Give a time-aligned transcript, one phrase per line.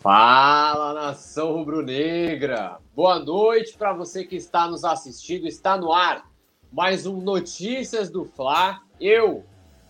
[0.00, 2.78] Fala, nação rubro-negra!
[2.96, 5.46] Boa noite para você que está nos assistindo.
[5.46, 6.24] Está no ar
[6.72, 8.80] mais um Notícias do Fla.
[8.98, 9.44] Eu,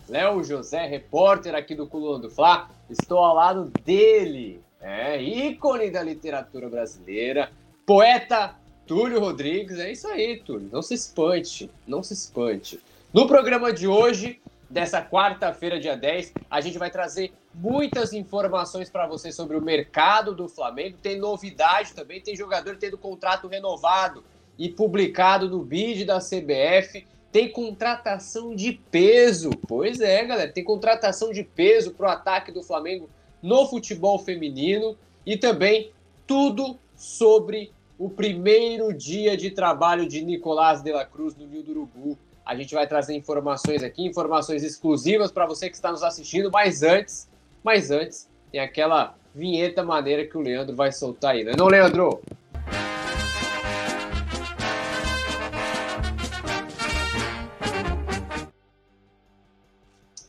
[0.09, 6.03] Léo José, repórter aqui do Coluna do Fla, estou ao lado dele, é, ícone da
[6.03, 7.53] literatura brasileira,
[7.87, 8.57] poeta
[8.89, 9.79] Túlio Rodrigues.
[9.79, 10.69] É isso aí, Túlio.
[10.73, 12.81] Não se espante, não se espante.
[13.15, 14.41] No programa de hoje,
[14.71, 20.33] dessa quarta-feira, dia 10, a gente vai trazer muitas informações para você sobre o mercado
[20.33, 20.97] do Flamengo.
[20.97, 24.23] Tem novidade também, tem jogador tendo contrato renovado
[24.57, 27.05] e publicado no bid da CBF.
[27.33, 29.51] Tem contratação de peso.
[29.67, 33.11] Pois é, galera, tem contratação de peso para o ataque do Flamengo
[33.43, 35.93] no futebol feminino e também
[36.27, 41.71] tudo sobre o primeiro dia de trabalho de Nicolás de la Cruz no Rio do
[41.73, 42.19] Urubu.
[42.45, 46.83] A gente vai trazer informações aqui, informações exclusivas para você que está nos assistindo, mas
[46.83, 47.31] antes
[47.63, 51.53] mas antes, tem aquela vinheta maneira que o Leandro vai soltar aí, né?
[51.57, 52.23] Não, Leandro?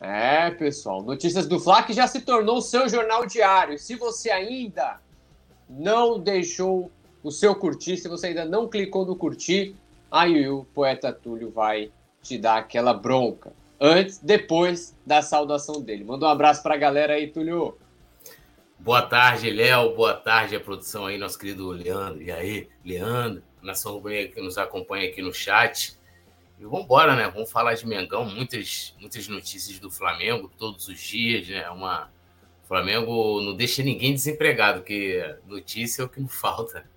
[0.00, 3.78] É, pessoal, notícias do Fla que já se tornou o seu jornal diário.
[3.78, 5.00] Se você ainda
[5.68, 6.90] não deixou
[7.22, 9.74] o seu curtir, se você ainda não clicou no curtir,
[10.10, 11.90] aí o poeta Túlio vai
[12.22, 16.04] te dar aquela bronca antes, depois da saudação dele.
[16.04, 17.76] Manda um abraço para a galera aí, Túlio.
[18.78, 19.94] Boa tarde, Léo.
[19.94, 22.22] Boa tarde, a produção aí, nosso querido Leandro.
[22.22, 25.98] E aí, Leandro, nação rubro que nos acompanha aqui no chat.
[26.58, 27.28] E vamos embora, né?
[27.28, 31.68] Vamos falar de Mengão, muitas, muitas notícias do Flamengo todos os dias, né?
[31.70, 32.10] Uma
[32.64, 36.88] o Flamengo não deixa ninguém desempregado, porque notícia é o que não falta.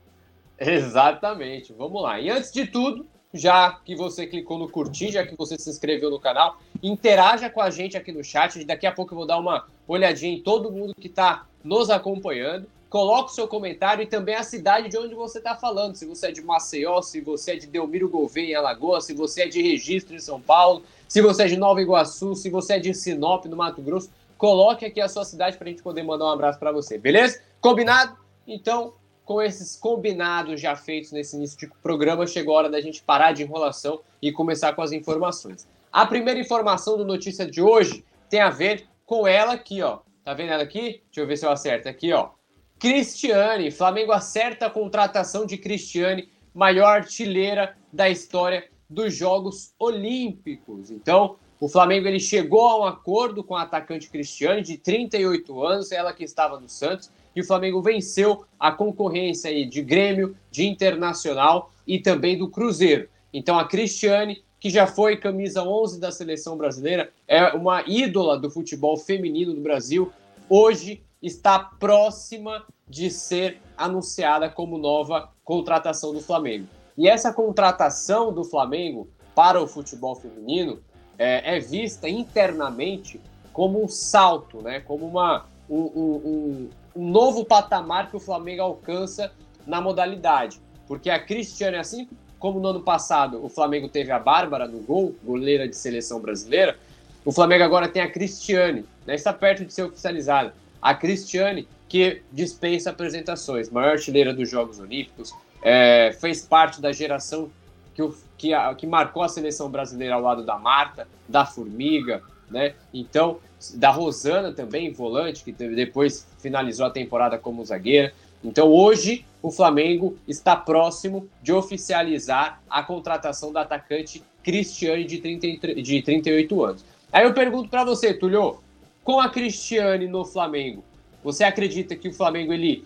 [0.58, 1.73] Exatamente.
[1.73, 2.20] Vamos lá.
[2.20, 6.09] E antes de tudo, já que você clicou no curtir, já que você se inscreveu
[6.09, 8.64] no canal, interaja com a gente aqui no chat.
[8.64, 12.67] Daqui a pouco eu vou dar uma olhadinha em todo mundo que está nos acompanhando.
[12.89, 15.95] Coloque o seu comentário e também a cidade de onde você está falando.
[15.95, 19.44] Se você é de Maceió, se você é de Delmiro Gouveia, em Alagoas, se você
[19.44, 22.79] é de Registro, em São Paulo, se você é de Nova Iguaçu, se você é
[22.79, 26.25] de Sinop, no Mato Grosso, coloque aqui a sua cidade para a gente poder mandar
[26.25, 27.41] um abraço para você, beleza?
[27.59, 28.16] Combinado?
[28.47, 28.94] Então,
[29.25, 33.31] com esses combinados já feitos nesse início de programa, chegou a hora da gente parar
[33.31, 35.68] de enrolação e começar com as informações.
[35.91, 40.00] A primeira informação do notícia de hoje tem a ver com ela aqui, ó.
[40.24, 41.02] Tá vendo ela aqui?
[41.06, 42.30] Deixa eu ver se eu acerto aqui, ó.
[42.78, 50.92] Cristiane, Flamengo acerta a contratação de Cristiane, maior artilheira da história dos Jogos Olímpicos.
[50.92, 55.92] Então, o Flamengo ele chegou a um acordo com a atacante Cristiane, de 38 anos,
[55.92, 60.66] ela que estava no Santos, e o Flamengo venceu a concorrência aí de Grêmio, de
[60.66, 63.09] Internacional e também do Cruzeiro.
[63.34, 68.50] Então a Cristiane, que já foi camisa 11 da seleção brasileira, é uma ídola do
[68.50, 70.12] futebol feminino do Brasil,
[70.50, 76.68] hoje está próxima de ser anunciada como nova contratação do Flamengo.
[76.97, 80.79] E essa contratação do Flamengo para o futebol feminino
[81.18, 83.19] é, é vista internamente
[83.51, 84.79] como um salto, né?
[84.79, 89.31] como uma, um, um, um novo patamar que o Flamengo alcança
[89.66, 90.59] na modalidade.
[90.88, 92.07] Porque a Cristiane, assim
[92.39, 96.78] como no ano passado o Flamengo teve a Bárbara no gol, goleira de seleção brasileira,
[97.25, 100.53] o Flamengo agora tem a Cristiane, né, está perto de ser oficializada.
[100.79, 105.33] A Cristiane, que dispensa apresentações, maior artilheira dos Jogos Olímpicos,
[105.63, 107.50] é, fez parte da geração
[107.95, 112.22] que, o, que, a, que marcou a seleção brasileira ao lado da Marta, da Formiga,
[112.50, 112.75] né?
[112.94, 113.39] Então,
[113.73, 118.13] da Rosana também, volante, que depois finalizou a temporada como zagueira.
[118.44, 125.81] Então hoje o Flamengo está próximo de oficializar a contratação da atacante Cristiane de, 30,
[125.81, 126.85] de 38 anos.
[127.11, 128.59] Aí eu pergunto para você, Tulio,
[129.03, 130.83] com a Cristiane no Flamengo,
[131.23, 132.85] você acredita que o Flamengo ele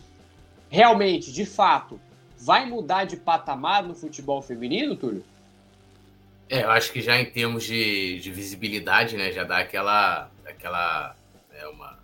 [0.70, 2.00] realmente, de fato,
[2.38, 5.26] vai mudar de patamar no futebol feminino, Túlio?
[6.50, 11.14] É, eu acho que já em termos de, de visibilidade, né, já dá aquela, aquela
[11.54, 11.99] é, uma,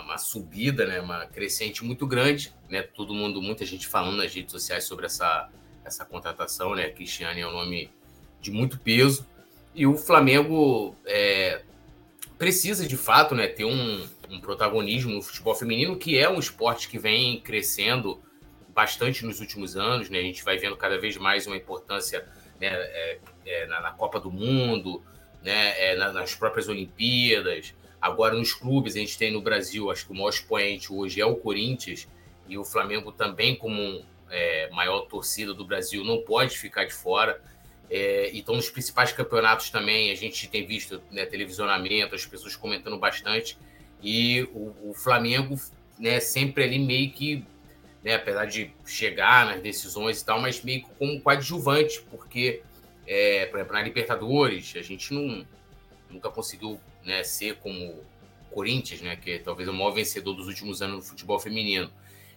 [0.00, 4.52] uma, subida, né, uma crescente muito grande, né, todo mundo, muita gente falando nas redes
[4.52, 5.50] sociais sobre essa,
[5.84, 7.90] essa contratação, né, Cristiane é um nome
[8.40, 9.26] de muito peso,
[9.74, 11.62] e o Flamengo é,
[12.38, 16.88] precisa de fato, né, ter um, um protagonismo no futebol feminino, que é um esporte
[16.88, 18.20] que vem crescendo
[18.74, 22.26] bastante nos últimos anos, né, a gente vai vendo cada vez mais uma importância
[22.60, 25.02] né, é, é, na, na, Copa do Mundo,
[25.42, 27.74] né, é, na, nas próprias Olimpíadas.
[28.06, 31.26] Agora, nos clubes, a gente tem no Brasil, acho que o maior expoente hoje é
[31.26, 32.06] o Corinthians,
[32.48, 37.42] e o Flamengo também, como é, maior torcida do Brasil, não pode ficar de fora.
[37.90, 42.96] É, então, nos principais campeonatos também, a gente tem visto né, televisionamento, as pessoas comentando
[42.96, 43.58] bastante,
[44.00, 45.60] e o, o Flamengo
[45.98, 47.44] né, sempre ali meio que,
[48.04, 52.62] né, apesar de chegar nas decisões e tal, mas meio que como coadjuvante, porque,
[53.04, 55.44] é, por exemplo, na Libertadores, a gente não,
[56.08, 58.04] nunca conseguiu né, ser como
[58.50, 61.90] Corinthians, né, que é talvez o maior vencedor dos últimos anos no futebol feminino.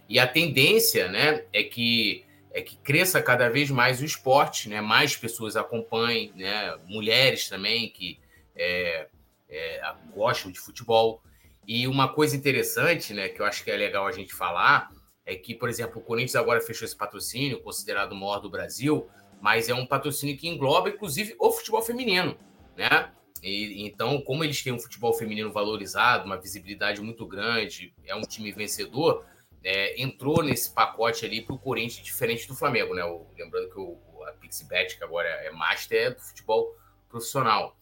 [0.08, 4.80] E a tendência né, é que é que cresça cada vez mais o esporte, né?
[4.80, 6.76] mais pessoas acompanhem, né?
[6.86, 8.18] mulheres também que
[8.56, 9.06] é,
[9.48, 11.22] é, gostam de futebol.
[11.66, 14.90] E uma coisa interessante, né, que eu acho que é legal a gente falar,
[15.24, 19.08] é que, por exemplo, o Corinthians agora fechou esse patrocínio, considerado o maior do Brasil,
[19.40, 22.36] mas é um patrocínio que engloba, inclusive, o futebol feminino,
[22.76, 23.10] né?
[23.42, 28.22] E, então, como eles têm um futebol feminino valorizado, uma visibilidade muito grande, é um
[28.22, 29.24] time vencedor,
[29.62, 33.04] é, entrou nesse pacote ali para o Corinthians, diferente do Flamengo, né?
[33.04, 36.76] O, lembrando que o, a Pixibet, que agora é master, é do futebol
[37.08, 37.76] profissional.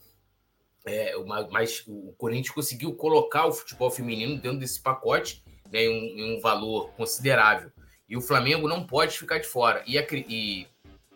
[0.85, 5.89] É, uma, mas o Corinthians conseguiu colocar o futebol feminino dentro desse pacote né, em,
[5.89, 7.71] um, em um valor considerável.
[8.09, 9.83] E o Flamengo não pode ficar de fora.
[9.87, 10.67] E, e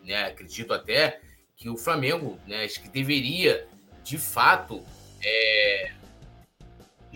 [0.04, 1.20] né, acredito até
[1.56, 3.66] que o Flamengo né, acho que deveria,
[4.04, 4.82] de fato,
[5.22, 5.92] é,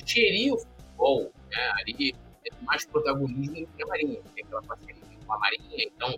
[0.04, 2.14] gerir o futebol né, ali
[2.62, 6.14] mais protagonismo do que a Marinha, tem aquela parceria com a Marinha, então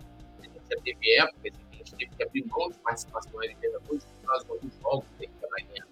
[0.69, 4.03] já teve épocas em que a gente teve que abrir mão de participação na Libertadores
[4.03, 5.87] por causa de alguns jogos que a Marinha.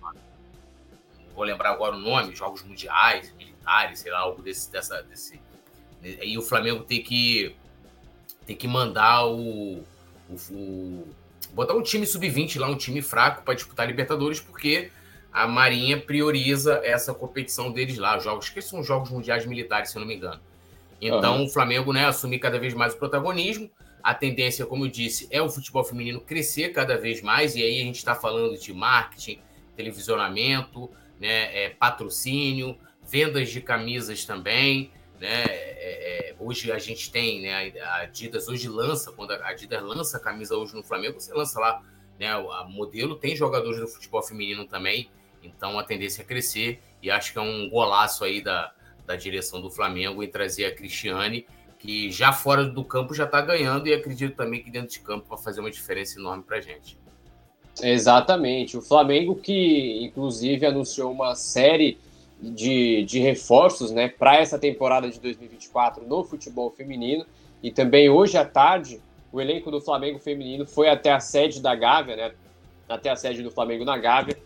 [0.00, 5.40] Não vou lembrar agora o nome, jogos mundiais, militares, sei lá, algo desse, dessa, desse.
[6.02, 7.56] E o Flamengo tem que,
[8.46, 9.84] tem que mandar o,
[10.28, 11.14] o, o
[11.52, 14.90] botar um time sub-20 lá, um time fraco para disputar a Libertadores, porque
[15.32, 20.00] a Marinha prioriza essa competição deles lá, jogos que são jogos mundiais militares, se eu
[20.00, 20.40] não me engano.
[21.00, 21.44] Então, uhum.
[21.44, 23.70] o Flamengo né, assumir cada vez mais o protagonismo.
[24.02, 27.80] A tendência, como eu disse, é o futebol feminino crescer cada vez mais, e aí
[27.80, 29.38] a gente está falando de marketing,
[29.76, 32.76] televisionamento, né, é, patrocínio,
[33.06, 34.90] vendas de camisas também.
[35.20, 35.44] Né?
[35.44, 40.16] É, é, hoje a gente tem, né, a Adidas hoje lança, quando a Adidas lança
[40.16, 41.82] a camisa hoje no Flamengo, você lança lá,
[42.18, 45.10] né, a modelo tem jogadores do futebol feminino também.
[45.42, 48.72] Então a tendência é crescer e acho que é um golaço aí da,
[49.06, 51.46] da direção do Flamengo em trazer a Cristiane,
[51.78, 55.28] que já fora do campo já está ganhando e acredito também que dentro de campo
[55.28, 56.98] vai fazer uma diferença enorme para gente.
[57.82, 58.76] Exatamente.
[58.76, 61.98] O Flamengo que, inclusive, anunciou uma série
[62.40, 67.26] de, de reforços né, para essa temporada de 2024 no futebol feminino.
[67.62, 69.00] E também hoje à tarde,
[69.30, 72.32] o elenco do Flamengo feminino foi até a sede da Gávea, né,
[72.88, 74.36] até a sede do Flamengo na Gávea,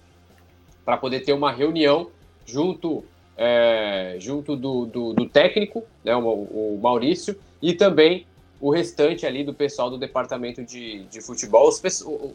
[0.84, 2.10] para poder ter uma reunião
[2.44, 3.04] junto,
[3.36, 8.26] é, junto do, do, do, técnico, né, o, o, Maurício, e também
[8.60, 11.82] o restante ali do pessoal do departamento de, de futebol, os,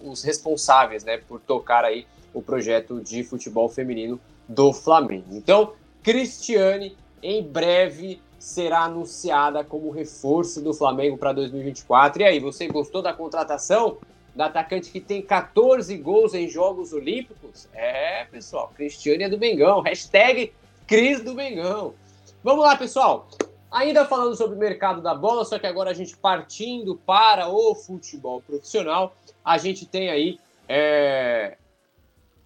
[0.03, 5.27] os responsáveis né, por tocar aí o projeto de futebol feminino do Flamengo.
[5.31, 5.73] Então,
[6.03, 12.21] Cristiane, em breve será anunciada como reforço do Flamengo para 2024.
[12.21, 13.97] E aí, você gostou da contratação?
[14.35, 17.67] da atacante que tem 14 gols em Jogos Olímpicos?
[17.73, 19.81] É, pessoal, Cristiane é do Mengão.
[19.81, 20.53] Hashtag
[20.87, 21.93] Cris do Mengão.
[22.41, 23.27] Vamos lá, pessoal.
[23.71, 27.75] Ainda falando sobre o mercado da bola, só que agora a gente partindo para o
[27.75, 31.57] futebol profissional, a gente tem aí é,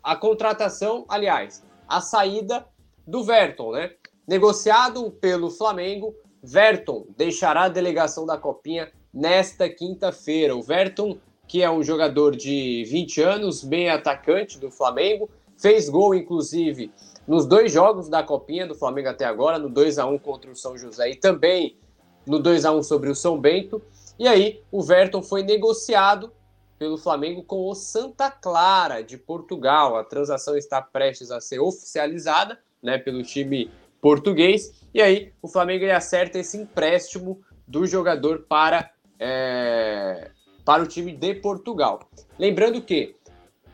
[0.03, 2.65] a contratação, aliás, a saída
[3.07, 3.91] do Verton, né?
[4.27, 10.56] Negociado pelo Flamengo, Verton deixará a delegação da Copinha nesta quinta-feira.
[10.56, 16.15] O Verton que é um jogador de 20 anos, bem atacante do Flamengo, fez gol,
[16.15, 16.92] inclusive,
[17.27, 20.56] nos dois jogos da Copinha do Flamengo até agora, no 2 a 1 contra o
[20.56, 21.77] São José e também
[22.25, 23.81] no 2 a 1 sobre o São Bento.
[24.19, 26.31] E aí, o Verton foi negociado
[26.77, 29.95] pelo Flamengo com o Santa Clara de Portugal.
[29.95, 34.85] A transação está prestes a ser oficializada, né, pelo time português.
[34.94, 40.30] E aí, o Flamengo acerta esse empréstimo do jogador para é,
[40.65, 42.01] para o time de Portugal.
[42.37, 43.15] Lembrando que,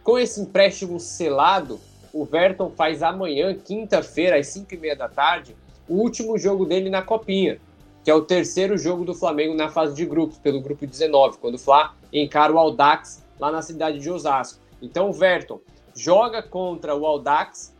[0.04, 1.80] com esse empréstimo selado,
[2.14, 5.56] o Verton faz amanhã, quinta-feira, às 5h30 da tarde,
[5.88, 7.60] o último jogo dele na Copinha,
[8.04, 11.56] que é o terceiro jogo do Flamengo na fase de grupos, pelo grupo 19, quando
[11.56, 14.60] o Fla encara o Aldax lá na cidade de Osasco.
[14.82, 15.60] Então o Verton
[15.96, 17.76] joga contra o Aldax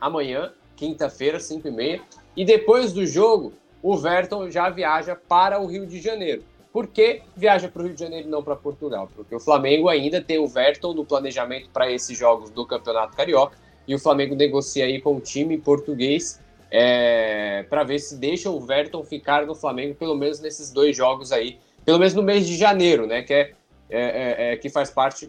[0.00, 2.00] amanhã, quinta-feira, 5h30,
[2.36, 6.44] e depois do jogo, o Verton já viaja para o Rio de Janeiro.
[6.78, 9.10] Por que viaja para o Rio de Janeiro e não para Portugal?
[9.16, 13.58] Porque o Flamengo ainda tem o Verton no planejamento para esses jogos do Campeonato Carioca
[13.88, 18.60] e o Flamengo negocia aí com o time português é, para ver se deixa o
[18.60, 22.56] Verton ficar no Flamengo pelo menos nesses dois jogos aí, pelo menos no mês de
[22.56, 23.22] janeiro, né?
[23.22, 23.52] Que é,
[23.90, 25.28] é, é, é que faz parte,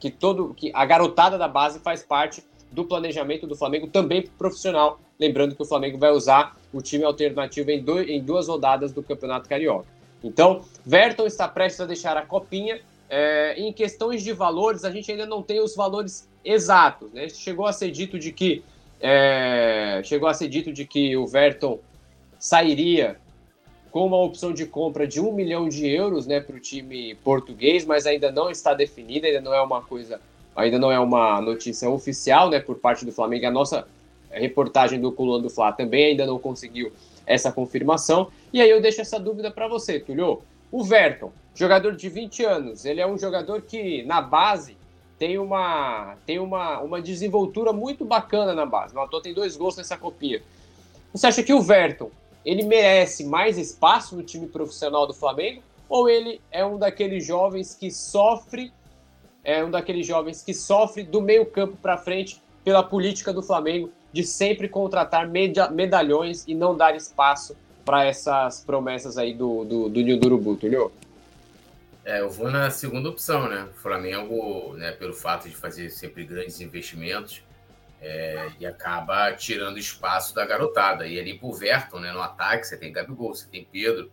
[0.00, 4.98] que todo, que a garotada da base faz parte do planejamento do Flamengo também profissional.
[5.16, 9.00] Lembrando que o Flamengo vai usar o time alternativo em, dois, em duas rodadas do
[9.00, 9.96] Campeonato Carioca.
[10.22, 12.80] Então, Verton está prestes a deixar a copinha.
[13.10, 17.10] É, em questões de valores, a gente ainda não tem os valores exatos.
[17.12, 17.28] Né?
[17.28, 18.62] Chegou a ser dito de que
[19.00, 21.78] é, chegou a ser dito de que o Verton
[22.38, 23.16] sairia
[23.90, 27.84] com uma opção de compra de um milhão de euros né, para o time português,
[27.84, 30.20] mas ainda não está definida, ainda não é uma coisa,
[30.54, 33.46] ainda não é uma notícia oficial né, por parte do Flamengo.
[33.46, 33.86] A nossa
[34.30, 36.92] reportagem do Coluna do Fla também ainda não conseguiu
[37.28, 38.28] essa confirmação.
[38.52, 40.42] E aí eu deixo essa dúvida para você, Tulio.
[40.72, 44.76] O Verton, jogador de 20 anos, ele é um jogador que na base
[45.18, 48.94] tem uma, tem uma, uma desenvoltura muito bacana na base.
[48.96, 50.42] O tem dois gols nessa copia.
[51.12, 52.10] Você acha que o Verton
[52.44, 57.74] ele merece mais espaço no time profissional do Flamengo ou ele é um daqueles jovens
[57.74, 58.72] que sofre
[59.42, 63.90] é um daqueles jovens que sofre do meio campo para frente pela política do Flamengo
[64.18, 65.30] de sempre contratar
[65.70, 70.90] medalhões e não dar espaço para essas promessas aí do, do, do Nil Urubu, Tulio?
[72.04, 73.68] É, eu vou na segunda opção, né?
[73.70, 77.44] O Flamengo, né, pelo fato de fazer sempre grandes investimentos,
[78.02, 81.06] é, e acaba tirando espaço da garotada.
[81.06, 84.10] E ali pro Verton, né, no ataque, você tem Gabigol, você tem Pedro,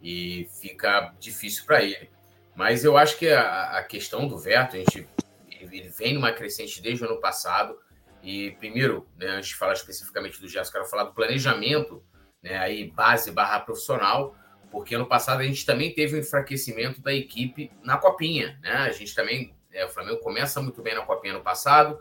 [0.00, 2.08] e fica difícil para ele.
[2.54, 5.08] Mas eu acho que a, a questão do Verton, a gente,
[5.50, 7.76] ele, vem numa crescente desde o ano passado.
[8.22, 12.02] E primeiro, né, antes de falar especificamente do Gerson, quero falar do planejamento,
[12.42, 14.36] né, aí base barra profissional,
[14.70, 18.58] porque ano passado a gente também teve um enfraquecimento da equipe na Copinha.
[18.62, 18.72] Né?
[18.72, 21.98] A gente também, é, o Flamengo começa muito bem na Copinha no passado,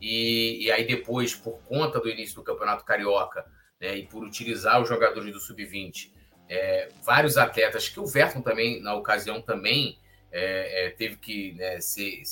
[0.00, 3.46] e, e, aí depois, por conta do início do Campeonato Carioca,
[3.80, 6.12] né, e por utilizar os jogadores do Sub-20,
[6.48, 9.98] é, vários atletas, que o Verton também, na ocasião, também
[10.30, 12.22] é, é, teve que né, ser,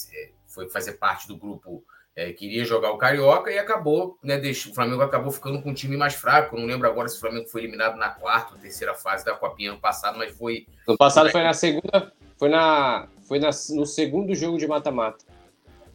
[0.47, 1.85] foi fazer parte do grupo
[2.17, 5.71] é, que iria jogar o Carioca e acabou, né, deixou, o Flamengo acabou ficando com
[5.71, 6.57] um time mais fraco.
[6.57, 9.71] não lembro agora se o Flamengo foi eliminado na quarta ou terceira fase da Copinha
[9.71, 10.67] ano passado, mas foi.
[10.87, 15.25] No passado foi na segunda, foi na, foi na, no segundo jogo de mata-mata.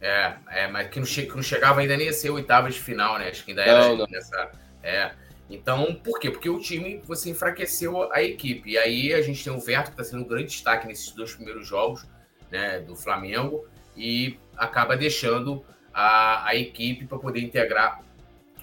[0.00, 2.78] É, é mas que não, che que não chegava ainda nem a ser oitava de
[2.78, 3.28] final, né?
[3.28, 4.06] Acho que ainda era não, não.
[4.06, 4.50] nessa.
[4.82, 5.12] É.
[5.48, 6.30] Então, por quê?
[6.30, 8.70] Porque o time você enfraqueceu a equipe.
[8.70, 11.34] E aí a gente tem o Verto, que está sendo um grande destaque nesses dois
[11.34, 12.06] primeiros jogos
[12.50, 15.64] né, do Flamengo, e acaba deixando
[16.00, 18.02] a, a equipe para poder integrar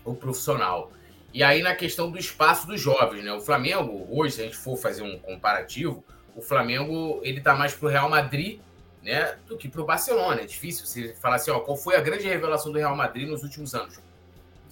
[0.04, 0.92] o profissional.
[1.34, 3.32] E aí, na questão do espaço dos jovens, né?
[3.34, 6.04] O Flamengo, hoje, se a gente for fazer um comparativo,
[6.36, 8.60] o Flamengo ele tá mais pro Real Madrid
[9.04, 10.42] né, do que para o Barcelona.
[10.42, 13.44] É difícil você falar assim, ó, qual foi a grande revelação do Real Madrid nos
[13.44, 14.00] últimos anos?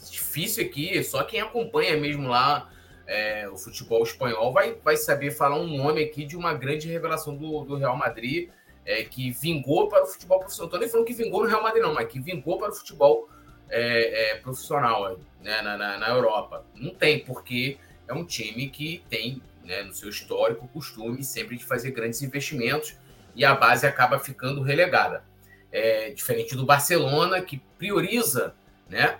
[0.09, 2.69] Difícil aqui, só quem acompanha mesmo lá
[3.07, 7.35] é, o futebol espanhol vai, vai saber falar um nome aqui de uma grande revelação
[7.35, 8.49] do, do Real Madrid
[8.85, 10.67] é, que vingou para o futebol profissional.
[10.67, 13.27] Estou nem falando que vingou no Real Madrid, não, mas que vingou para o futebol
[13.69, 16.65] é, é profissional né, na, na, na, Europa.
[16.75, 17.77] Não tem, porque
[18.07, 22.95] é um time que tem né, no seu histórico costume sempre de fazer grandes investimentos
[23.35, 25.23] e a base acaba ficando relegada.
[25.71, 28.55] É, diferente do Barcelona, que prioriza
[28.87, 29.17] né,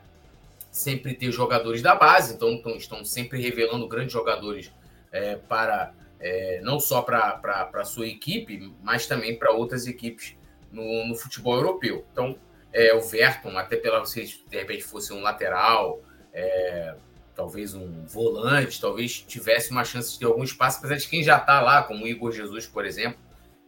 [0.72, 4.72] sempre ter jogadores da base, então, então estão sempre revelando grandes jogadores
[5.12, 5.94] é, para
[6.26, 10.36] é, não só para a sua equipe, mas também para outras equipes
[10.72, 12.04] no, no, futebol europeu.
[12.12, 12.36] Então,
[12.74, 16.02] é, o Verton, até pela se de repente fosse um lateral,
[16.34, 16.96] é,
[17.36, 21.38] talvez um volante, talvez tivesse uma chance de ter algum espaço, apesar de quem já
[21.38, 23.20] está lá, como o Igor Jesus, por exemplo,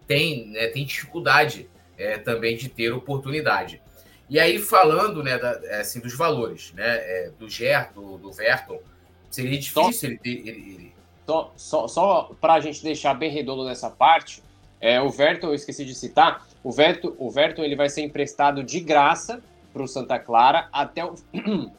[0.07, 3.79] tem, né, tem dificuldade é, também de ter oportunidade.
[4.27, 8.81] E aí, falando né, da, assim, dos valores né, é, do Gerto, do, do Verton,
[9.29, 10.39] seria difícil só, ele ter.
[10.39, 10.96] Ele, ele...
[11.27, 14.41] Só, só, só para a gente deixar bem redondo nessa parte,
[14.79, 17.31] é, o Verton, eu esqueci de citar, o Verton, o
[17.63, 19.41] ele vai ser emprestado de graça
[19.73, 21.15] para o Santa Clara até, o,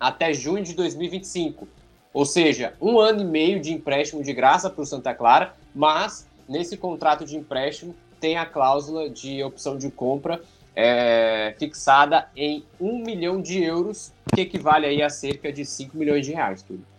[0.00, 1.68] até junho de 2025.
[2.12, 6.26] Ou seja, um ano e meio de empréstimo de graça para o Santa Clara, mas
[6.48, 10.40] nesse contrato de empréstimo tem a cláusula de opção de compra
[10.74, 16.24] é, fixada em um milhão de euros, que equivale aí a cerca de 5 milhões
[16.24, 16.89] de reais, tudo.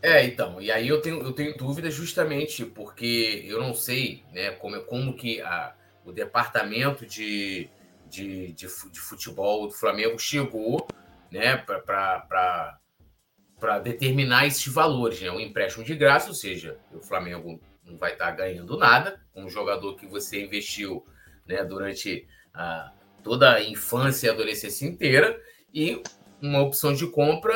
[0.00, 4.52] É, então, e aí eu tenho, eu tenho dúvida justamente porque eu não sei né,
[4.52, 5.74] como, como que a,
[6.04, 7.68] o departamento de,
[8.08, 10.86] de, de, de futebol do Flamengo chegou
[11.30, 12.78] né, para
[13.82, 15.20] determinar esses valores.
[15.20, 15.30] Né?
[15.30, 19.96] Um empréstimo de graça, ou seja, o Flamengo não vai estar ganhando nada, um jogador
[19.96, 21.04] que você investiu
[21.46, 25.40] né, durante a, toda a infância e adolescência inteira,
[25.72, 26.00] e
[26.40, 27.52] uma opção de compra,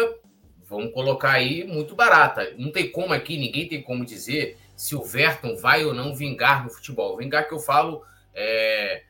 [0.73, 2.55] vamos colocar aí, muito barata.
[2.57, 6.65] Não tem como aqui, ninguém tem como dizer se o Verton vai ou não vingar
[6.65, 7.17] no futebol.
[7.19, 8.03] Vingar que eu falo
[8.35, 9.05] é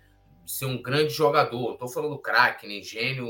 [0.45, 3.29] ser um grande jogador, estou falando craque, nem gênio,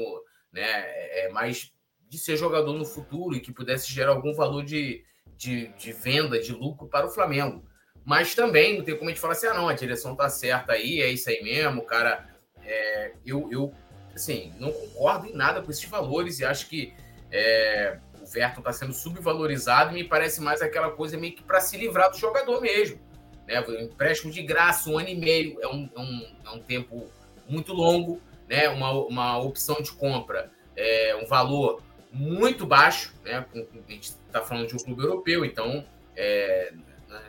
[0.51, 0.62] né?
[0.62, 1.71] É, é mais
[2.09, 5.05] de ser jogador no futuro e que pudesse gerar algum valor de,
[5.37, 7.62] de, de venda, de lucro para o Flamengo.
[8.05, 10.73] Mas também não tem como a gente falar assim, ah, não, a direção tá certa
[10.73, 12.29] aí, é isso aí mesmo, cara.
[12.65, 13.75] É, eu, eu,
[14.15, 16.95] assim, não concordo em nada com esses valores e acho que
[17.31, 17.99] é,
[18.33, 21.77] o Verton está sendo subvalorizado e me parece mais aquela coisa meio que para se
[21.77, 22.99] livrar do jogador mesmo.
[23.47, 23.61] Né?
[23.61, 27.11] Um empréstimo de graça, um ano e meio, é um, é um, é um tempo
[27.47, 28.69] muito longo, né?
[28.71, 33.45] uma, uma opção de compra, é um valor muito baixo, né?
[33.55, 35.85] A gente está falando de um clube europeu, então
[36.15, 36.73] é,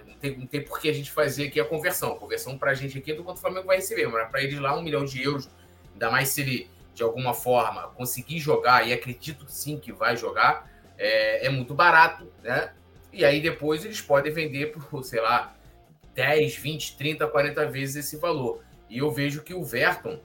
[0.05, 2.11] não, tem, não tem por que a gente fazer aqui a conversão.
[2.11, 4.43] A conversão para a gente aqui é do quanto o Flamengo vai receber, mas para
[4.43, 5.49] ele lá um milhão de euros,
[5.93, 10.69] ainda mais se ele de alguma forma conseguir jogar, e acredito sim que vai jogar,
[10.97, 12.71] é, é muito barato, né?
[13.11, 15.55] E aí depois eles podem vender por, sei lá,
[16.15, 18.63] 10, 20, 30, 40 vezes esse valor.
[18.89, 20.19] E eu vejo que o Verton,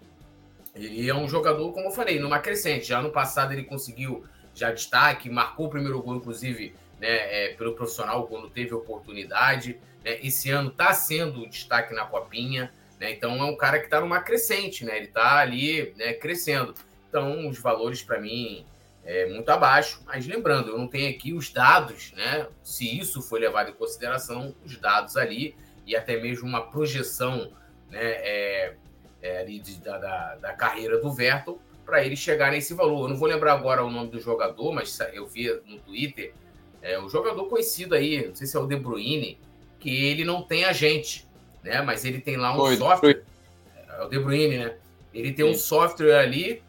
[0.75, 2.87] ele é um jogador, como eu falei, numa crescente.
[2.87, 7.75] Já no passado ele conseguiu já destaque, marcou o primeiro gol, inclusive, né, é, pelo
[7.75, 9.79] profissional, quando teve oportunidade.
[10.05, 10.19] Né?
[10.23, 12.73] Esse ano está sendo destaque na Copinha.
[12.99, 13.13] Né?
[13.13, 14.97] Então é um cara que está numa crescente, né?
[14.97, 16.75] ele está ali né, crescendo.
[17.09, 18.67] Então os valores, para mim,
[19.09, 20.03] é muito abaixo.
[20.05, 22.47] Mas lembrando, eu não tenho aqui os dados, né?
[22.63, 27.51] se isso foi levado em consideração, os dados ali e até mesmo uma projeção
[27.91, 28.75] né, é,
[29.23, 33.05] é, ali de, da, da, da, carreira do Verton para ele chegar nesse valor.
[33.05, 36.35] Eu não vou lembrar agora o nome do jogador, mas eu vi no Twitter,
[36.83, 39.39] é um jogador conhecido aí, não sei se é o De Bruyne,
[39.81, 41.27] que ele não tem agente,
[41.65, 41.81] né?
[41.81, 43.97] Mas ele tem lá um foi, software, foi.
[43.97, 44.77] é o De Bruyne, né?
[45.15, 45.53] Ele tem Sim.
[45.53, 46.63] um software ali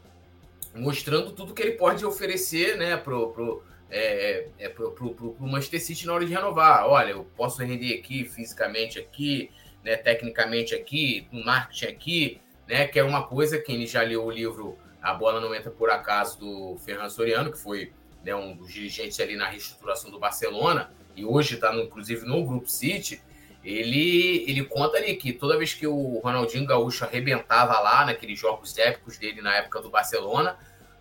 [0.79, 5.35] mostrando tudo que ele pode oferecer, né, pro, pro, é, é, é pro, pro, pro
[5.39, 6.87] Manchester City na hora de renovar.
[6.87, 9.51] Olha, eu posso render aqui fisicamente aqui,
[9.83, 14.31] né, tecnicamente aqui, no marketing aqui, né, que é uma coisa, quem já leu o
[14.31, 17.91] livro A Bola Não Entra Por Acaso, do Ferran Soriano, que foi
[18.23, 22.69] né, um dos dirigentes ali na reestruturação do Barcelona, e hoje está, inclusive, no Grupo
[22.69, 23.21] City,
[23.63, 28.77] ele, ele conta ali que toda vez que o Ronaldinho Gaúcho arrebentava lá, naqueles jogos
[28.77, 30.57] épicos dele na época do Barcelona,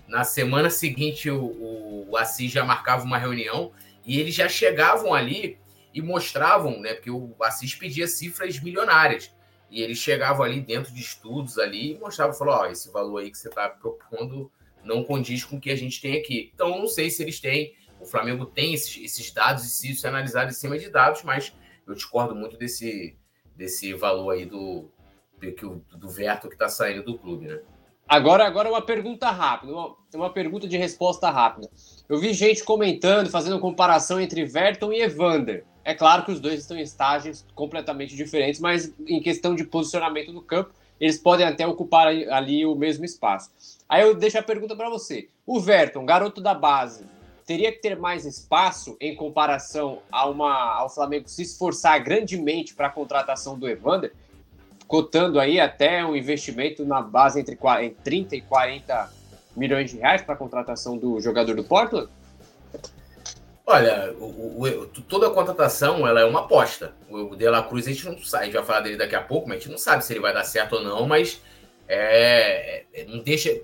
[0.08, 3.72] na semana seguinte o, o Assis já marcava uma reunião
[4.04, 5.58] e eles já chegavam ali
[5.92, 6.94] e mostravam, né?
[6.94, 9.30] Porque o Assis pedia cifras milionárias.
[9.70, 13.30] E eles chegavam ali dentro de estudos ali e mostravam, falou, oh, esse valor aí
[13.30, 14.50] que você está propondo
[14.82, 16.50] não condiz com o que a gente tem aqui.
[16.54, 20.06] Então, não sei se eles têm, o Flamengo tem esses, esses dados e se isso
[20.06, 21.52] é analisado em cima de dados, mas
[21.86, 23.14] eu discordo muito desse,
[23.54, 24.90] desse valor aí do,
[25.38, 27.60] do, do Verto que está saindo do clube, né?
[28.08, 31.68] Agora, agora uma pergunta rápida, uma, uma pergunta de resposta rápida.
[32.08, 35.66] Eu vi gente comentando, fazendo comparação entre Verton e Evander.
[35.84, 40.32] É claro que os dois estão em estágios completamente diferentes, mas em questão de posicionamento
[40.32, 43.50] no campo, eles podem até ocupar ali o mesmo espaço.
[43.86, 45.28] Aí eu deixo a pergunta para você.
[45.46, 47.04] O Verton, garoto da base,
[47.46, 52.86] teria que ter mais espaço em comparação a uma, ao Flamengo se esforçar grandemente para
[52.86, 54.14] a contratação do Evander?
[54.88, 57.56] Cotando aí até um investimento na base entre
[58.02, 59.12] 30 e 40
[59.54, 62.08] milhões de reais para a contratação do jogador do Portland?
[63.66, 66.94] Olha, o, o, toda a contratação ela é uma aposta.
[67.10, 69.20] O De La Cruz a gente não sabe, a gente vai falar dele daqui a
[69.20, 71.42] pouco, mas a gente não sabe se ele vai dar certo ou não, mas
[71.86, 73.60] é, é, não deixa,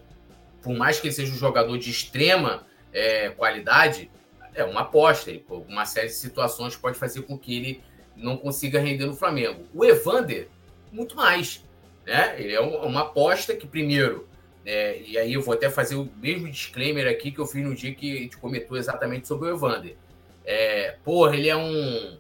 [0.63, 4.11] por mais que ele seja um jogador de extrema é, qualidade,
[4.55, 5.31] é uma aposta.
[5.31, 7.83] E, uma série de situações pode fazer com que ele
[8.15, 9.65] não consiga render no Flamengo.
[9.73, 10.49] O Evander,
[10.95, 11.63] muito mais.
[12.07, 12.37] Né?
[12.39, 14.29] Ele é uma aposta que, primeiro,
[14.65, 17.75] é, e aí eu vou até fazer o mesmo disclaimer aqui que eu fiz no
[17.75, 19.97] dia que a gente comentou exatamente sobre o Evander.
[20.45, 22.19] É, porra, ele é um,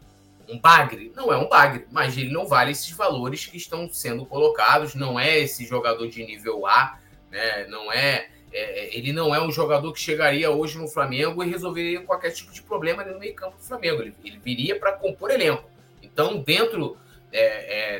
[0.48, 1.12] um bagre?
[1.14, 5.18] Não é um bagre, mas ele não vale esses valores que estão sendo colocados, não
[5.18, 6.98] é esse jogador de nível A,
[7.30, 7.66] né?
[7.68, 12.00] não é, é ele não é um jogador que chegaria hoje no Flamengo e resolveria
[12.00, 15.68] qualquer tipo de problema no meio campo do Flamengo, ele, ele viria para compor elenco.
[16.02, 16.96] Então, dentro
[17.32, 17.42] é,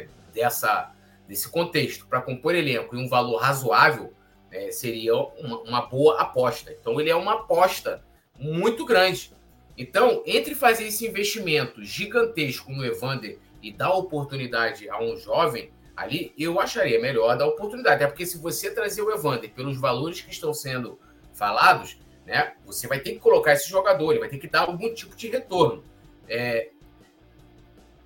[0.03, 0.93] é dessa,
[1.27, 4.13] desse contexto para compor elenco e um valor razoável,
[4.51, 6.73] é, seria uma, uma, boa aposta.
[6.73, 8.05] Então, ele é uma aposta
[8.39, 9.33] muito grande.
[9.77, 16.33] Então, entre fazer esse investimento gigantesco no Evander e dar oportunidade a um jovem, ali
[16.39, 17.97] eu acharia melhor dar oportunidade.
[17.97, 20.99] Até porque se você trazer o Evander pelos valores que estão sendo
[21.33, 24.93] falados, né, você vai ter que colocar esse jogador, ele vai ter que dar algum
[24.95, 25.85] tipo de retorno.
[26.29, 26.71] É,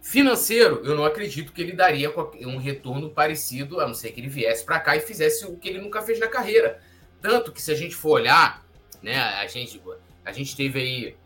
[0.09, 4.29] Financeiro, eu não acredito que ele daria um retorno parecido, a não ser que ele
[4.31, 6.81] viesse para cá e fizesse o que ele nunca fez na carreira.
[7.21, 8.65] Tanto que se a gente for olhar,
[9.03, 9.79] né, a gente,
[10.25, 11.17] a gente teve aí,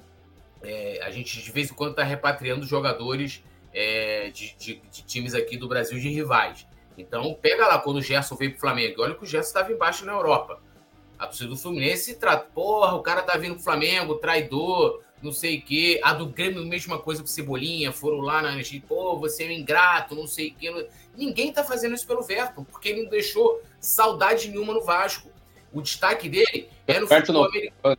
[0.64, 5.32] é, a gente de vez em quando está repatriando jogadores é, de, de, de, times
[5.32, 6.66] aqui do Brasil de rivais.
[6.98, 9.00] Então, pega lá quando o Gerson veio para o Flamengo.
[9.00, 10.60] Olha que o Gerson estava embaixo na Europa.
[11.16, 15.58] A torcida do Fluminense trata, porra, o cara tá vindo pro Flamengo, traidor, não sei
[15.58, 16.00] o quê.
[16.02, 18.52] A do Grêmio, mesma coisa com Cebolinha, foram lá na
[18.87, 20.88] pô, você é um ingrato, não sei o quê.
[21.16, 25.30] Ninguém tá fazendo isso pelo Verton, porque ele não deixou saudade nenhuma no Vasco.
[25.72, 27.98] O destaque dele é no Verto futebol americano.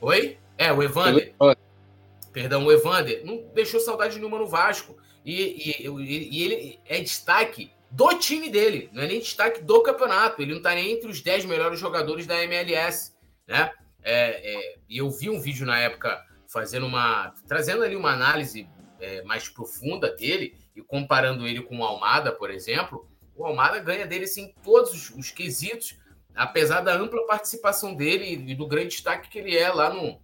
[0.00, 0.38] Oi?
[0.58, 1.34] É, o Evander.
[2.32, 4.96] Perdão, o Evander não deixou saudade nenhuma no Vasco.
[5.24, 10.42] E, e, e, ele é destaque do time dele, não é nem destaque do campeonato.
[10.42, 13.12] Ele não está nem entre os 10 melhores jogadores da MLS,
[13.46, 13.72] né?
[14.04, 17.34] É, é, eu vi um vídeo na época fazendo uma.
[17.48, 18.68] trazendo ali uma análise
[19.00, 23.08] é, mais profunda dele e comparando ele com o Almada, por exemplo.
[23.34, 25.98] O Almada ganha dele assim, em todos os, os quesitos,
[26.34, 30.20] apesar da ampla participação dele e do grande destaque que ele é lá no,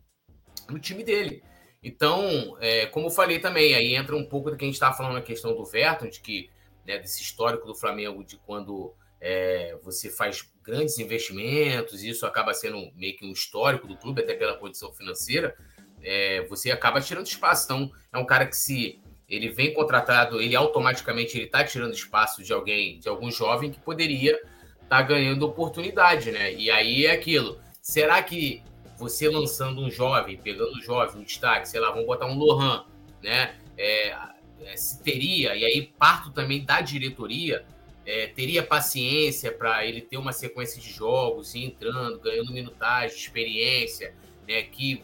[0.69, 1.43] no time dele.
[1.83, 4.97] Então, é, como eu falei também, aí entra um pouco do que a gente estava
[4.97, 6.51] falando na questão do Verton, de que
[6.87, 12.91] né, desse histórico do Flamengo, de quando é, você faz grandes investimentos, isso acaba sendo
[12.95, 15.55] meio que um histórico do clube, até pela condição financeira,
[16.03, 17.65] é, você acaba tirando espaço.
[17.65, 22.43] Então, é um cara que se ele vem contratado, ele automaticamente ele está tirando espaço
[22.43, 26.53] de alguém, de algum jovem que poderia estar tá ganhando oportunidade, né?
[26.53, 27.61] E aí é aquilo.
[27.81, 28.63] Será que
[28.99, 32.85] você lançando um jovem, pegando um jovem, um destaque, sei lá, vamos botar um Lohan,
[33.23, 33.55] né?
[33.79, 34.15] É,
[34.63, 37.65] é, se teria, e aí parto também da diretoria,
[38.11, 44.15] é, teria paciência para ele ter uma sequência de jogos, ir entrando, ganhando minutagem, experiência,
[44.49, 45.03] né, que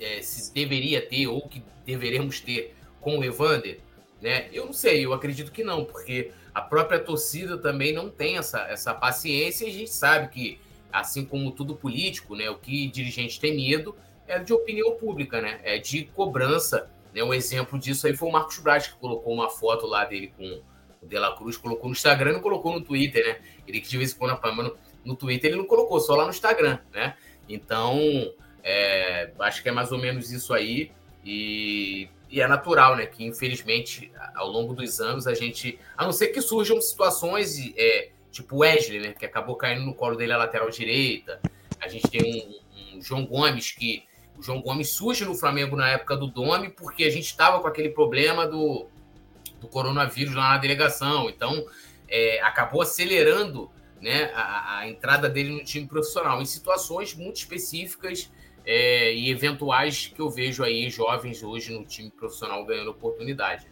[0.00, 3.80] é, se deveria ter ou que deveremos ter com o Evander,
[4.20, 4.48] né?
[4.52, 8.60] Eu não sei, eu acredito que não, porque a própria torcida também não tem essa,
[8.68, 10.58] essa paciência e a gente sabe que,
[10.92, 13.94] assim como tudo político, né, o que dirigente tem medo
[14.26, 15.60] é de opinião pública, né?
[15.62, 17.24] É de cobrança né?
[17.24, 20.60] Um exemplo disso aí foi o Marcos Braz, que colocou uma foto lá dele com
[21.06, 23.38] o De La Cruz, colocou no Instagram não colocou no Twitter, né?
[23.66, 26.24] Ele que de vez em quando mas no, no Twitter ele não colocou, só lá
[26.24, 27.14] no Instagram, né?
[27.48, 27.98] Então,
[28.62, 30.90] é, acho que é mais ou menos isso aí.
[31.24, 33.06] E, e, é natural, né?
[33.06, 35.78] Que infelizmente, ao longo dos anos, a gente.
[35.96, 39.14] A não ser que surjam situações é, tipo Wesley, né?
[39.16, 41.40] Que acabou caindo no colo dele a lateral direita.
[41.80, 42.60] A gente tem
[42.92, 44.04] um, um João Gomes que
[44.36, 47.66] o João Gomes surge no Flamengo na época do Domi, porque a gente estava com
[47.66, 48.86] aquele problema do,
[49.60, 51.28] do coronavírus lá na delegação.
[51.28, 51.66] Então,
[52.08, 58.30] é, acabou acelerando né, a, a, entrada dele no time profissional, em situações muito específicas
[58.64, 63.66] é, e eventuais que eu vejo aí jovens hoje no time profissional ganhando oportunidade.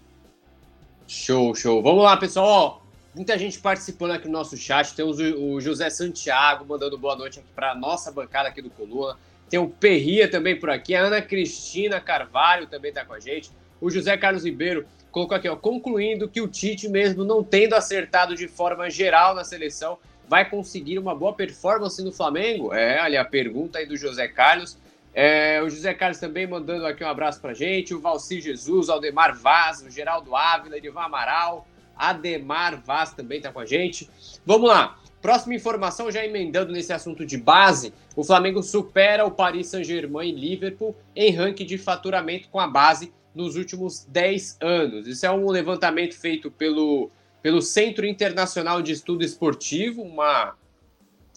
[1.07, 1.83] Show, show.
[1.83, 2.83] Vamos lá, pessoal.
[3.15, 4.95] muita gente participando aqui no nosso chat.
[4.95, 9.19] Temos o, José Santiago mandando boa noite aqui para nossa bancada aqui do Coluna.
[9.51, 10.95] Tem o Perria também por aqui.
[10.95, 13.51] A Ana Cristina Carvalho também está com a gente.
[13.81, 18.35] O José Carlos Ribeiro colocou aqui, ó, concluindo que o Tite, mesmo não tendo acertado
[18.35, 19.97] de forma geral na seleção,
[20.29, 22.75] vai conseguir uma boa performance no Flamengo?
[22.75, 24.77] É, olha a pergunta aí do José Carlos.
[25.15, 27.95] É, o José Carlos também mandando aqui um abraço pra gente.
[27.95, 31.65] O Valci Jesus, Aldemar Vaz, o Geraldo Ávila, Edivan Amaral,
[31.97, 34.11] Ademar Vaz também tá com a gente.
[34.45, 34.99] Vamos lá.
[35.23, 40.35] Próxima informação, já emendando nesse assunto de base, o Flamengo supera o Paris Saint-Germain e
[40.35, 45.07] Liverpool em ranking de faturamento com a base nos últimos 10 anos.
[45.07, 47.11] Isso é um levantamento feito pelo,
[47.43, 50.55] pelo Centro Internacional de Estudo Esportivo, uma,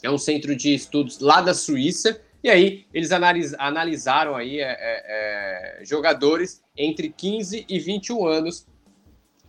[0.04, 4.78] é um centro de estudos lá da Suíça, e aí eles analis, analisaram aí é,
[4.80, 8.68] é, é jogadores entre 15 e 21 anos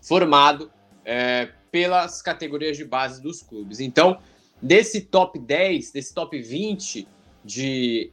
[0.03, 0.71] formado
[1.05, 3.79] é, pelas categorias de base dos clubes.
[3.79, 4.19] Então,
[4.61, 7.07] desse top 10, desse top 20
[7.45, 8.11] de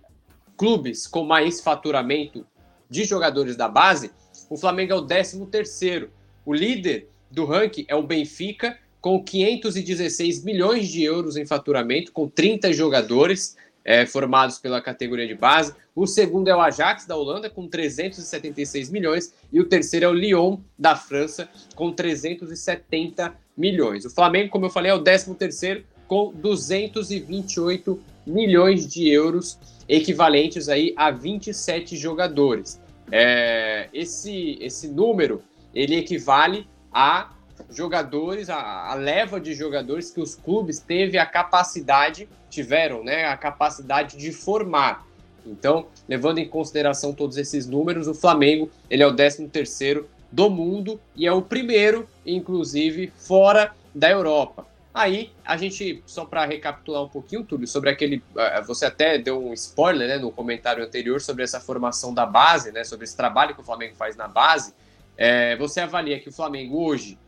[0.57, 2.45] clubes com mais faturamento
[2.89, 4.11] de jogadores da base,
[4.49, 6.09] o Flamengo é o 13 terceiro.
[6.45, 12.27] O líder do ranking é o Benfica, com 516 milhões de euros em faturamento, com
[12.27, 15.73] 30 jogadores é, formados pela categoria de base.
[15.95, 19.33] O segundo é o Ajax da Holanda, com 376 milhões.
[19.53, 24.05] E o terceiro é o Lyon da França, com 370 milhões.
[24.05, 30.67] O Flamengo, como eu falei, é o 13 terceiro com 228 milhões de euros, equivalentes
[30.67, 32.79] aí a 27 jogadores.
[33.11, 37.31] É, esse, esse número ele equivale a
[37.69, 43.37] jogadores, a, a, leva de jogadores que os clubes teve a capacidade, tiveram, né, a
[43.37, 45.05] capacidade de formar.
[45.45, 50.49] Então, levando em consideração todos esses números, o Flamengo ele é o 13 terceiro do
[50.49, 54.65] mundo e é o primeiro, inclusive, fora da Europa.
[54.95, 58.23] Aí, a gente, só para recapitular um pouquinho, Túlio, sobre aquele.
[58.37, 62.71] Eh, você até deu um spoiler né, no comentário anterior sobre essa formação da base,
[62.71, 64.73] né, sobre esse trabalho que o Flamengo faz na base.
[65.17, 67.19] É, você avalia que o Flamengo hoje,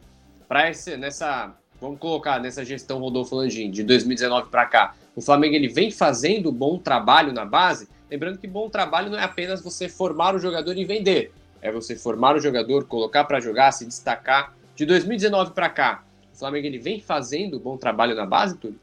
[0.48, 1.54] para nessa.
[1.82, 6.52] Vamos colocar nessa gestão Rodolfo Landim, de 2019 para cá, o Flamengo ele vem fazendo
[6.54, 7.90] bom trabalho na base.
[8.10, 11.98] Lembrando que bom trabalho não é apenas você formar o jogador e vender, é você
[11.98, 14.56] formar o jogador, colocar para jogar, se destacar.
[14.74, 16.04] De 2019 para cá,
[16.38, 18.80] o Flamengo ele vem fazendo bom trabalho na base, tudo?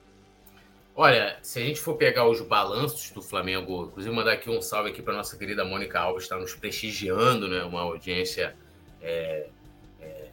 [0.97, 4.90] Olha, se a gente for pegar os balanços do Flamengo, inclusive mandar aqui um salve
[4.90, 7.62] aqui para nossa querida Mônica Alves, está nos prestigiando, né?
[7.62, 8.57] Uma audiência
[9.01, 9.47] é,
[10.01, 10.29] é,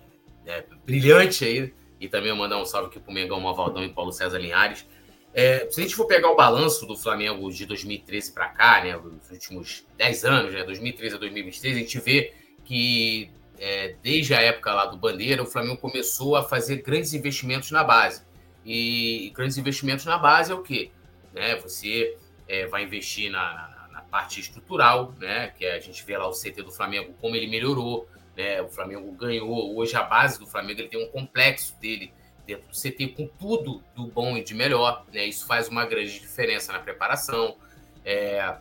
[0.48, 1.72] é, brilhante aí.
[2.00, 4.84] E também mandar um salve aqui para o Mengão Malvaldão e Paulo César Linhares.
[5.32, 8.98] É, se a gente for pegar o balanço do Flamengo de 2013 para cá, né,
[8.98, 12.34] os últimos 10 anos, né, 2013 a 2023, a gente vê
[12.66, 13.30] que
[13.62, 17.84] é, desde a época lá do Bandeira, o Flamengo começou a fazer grandes investimentos na
[17.84, 18.24] base.
[18.66, 20.90] E grandes investimentos na base é o quê?
[21.32, 21.56] Né?
[21.58, 25.54] Você é, vai investir na, na, na, parte estrutural, né?
[25.56, 28.64] Que a gente vê lá o CT do Flamengo, como ele melhorou, né?
[28.64, 29.78] O Flamengo ganhou.
[29.78, 32.12] Hoje a base do Flamengo ele tem um complexo dele
[32.48, 35.28] dentro do CT com tudo do bom e de melhor, né?
[35.28, 37.56] Isso faz uma grande diferença na preparação.
[38.04, 38.56] É,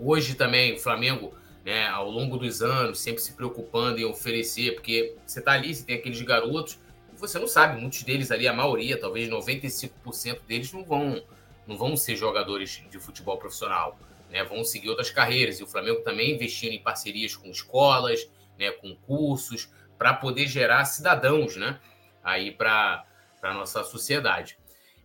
[0.00, 5.16] hoje também o Flamengo, né, ao longo dos anos, sempre se preocupando em oferecer, porque
[5.26, 6.78] você está ali, você tem aqueles garotos
[7.18, 11.22] você não sabe, muitos deles ali, a maioria, talvez 95% deles não vão,
[11.66, 13.98] não vão ser jogadores de futebol profissional,
[14.30, 14.44] né?
[14.44, 15.58] Vão seguir outras carreiras.
[15.58, 19.68] E o Flamengo também investindo em parcerias com escolas, né, com cursos,
[19.98, 21.80] para poder gerar cidadãos, né?
[22.22, 23.04] Aí para
[23.42, 24.56] a nossa sociedade.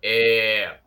[0.01, 0.77] É...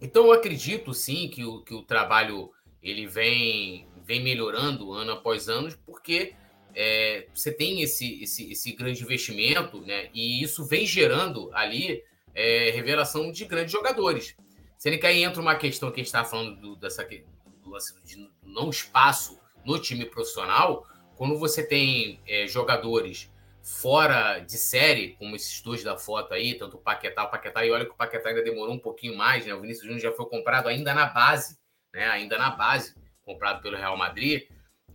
[0.00, 5.48] Então eu acredito sim que o, que o trabalho ele vem, vem melhorando ano após
[5.48, 6.34] ano, porque
[6.74, 10.10] é, você tem esse, esse, esse grande investimento, né?
[10.12, 12.02] E isso vem gerando ali
[12.34, 14.36] é, revelação de grandes jogadores.
[14.76, 18.30] Sendo que aí entra uma questão que a gente está falando do, dessa, do de
[18.42, 20.86] não espaço no time profissional,
[21.16, 26.76] quando você tem é, jogadores fora de série, como esses dois da foto aí, tanto
[26.76, 29.54] o Paquetá, o Paquetá, e olha que o Paquetá ainda demorou um pouquinho mais, né?
[29.54, 31.56] O Vinícius Júnior já foi comprado ainda na base,
[31.94, 32.06] né?
[32.08, 34.42] Ainda na base, comprado pelo Real Madrid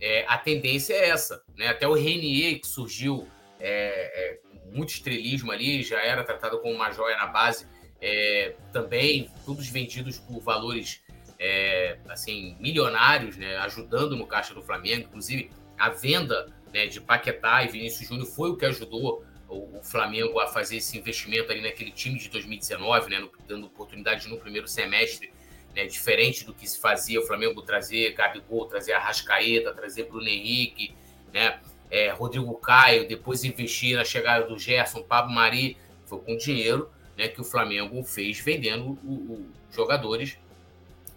[0.00, 1.42] é, a tendência é essa.
[1.56, 1.68] Né?
[1.68, 3.28] Até o Renier, que surgiu
[3.60, 4.40] é, é,
[4.72, 7.66] muito estrelismo ali, já era tratado como uma joia na base,
[8.00, 11.02] é, também todos vendidos por valores
[11.38, 13.56] é, assim milionários, né?
[13.58, 15.02] ajudando no caixa do Flamengo.
[15.08, 20.38] Inclusive, a venda né, de Paquetá e Vinícius Júnior foi o que ajudou o, Flamengo
[20.38, 25.32] a fazer esse investimento ali naquele time de 2019, né, dando oportunidade no primeiro semestre
[25.74, 30.94] né, diferente do que se fazia o Flamengo trazer Gabigol, trazer Arrascaeta, trazer Bruno Henrique,
[31.32, 36.90] né, é, Rodrigo Caio, depois investir na chegada do Gerson, Pablo Mari, foi com dinheiro
[37.16, 40.38] né, que o Flamengo fez vendendo os jogadores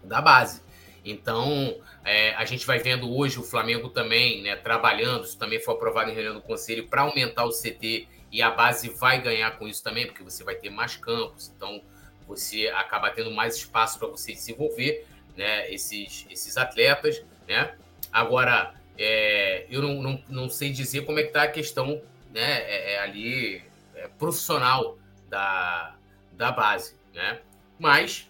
[0.04, 0.62] da base.
[1.06, 5.74] Então, é, a gente vai vendo hoje o Flamengo também né, trabalhando, isso também foi
[5.74, 9.68] aprovado em reunião do Conselho, para aumentar o CT e a base vai ganhar com
[9.68, 11.52] isso também, porque você vai ter mais campos.
[11.56, 11.82] Então,
[12.28, 15.06] você acaba tendo mais espaço para você desenvolver
[15.36, 17.24] né, esses, esses atletas.
[17.48, 17.76] Né?
[18.12, 22.62] Agora, é, eu não, não, não, sei dizer como é que está a questão né,
[22.62, 23.64] é, é ali
[23.96, 24.98] é, profissional
[25.30, 25.96] da,
[26.32, 26.96] da base.
[27.14, 27.40] Né?
[27.80, 28.30] Mas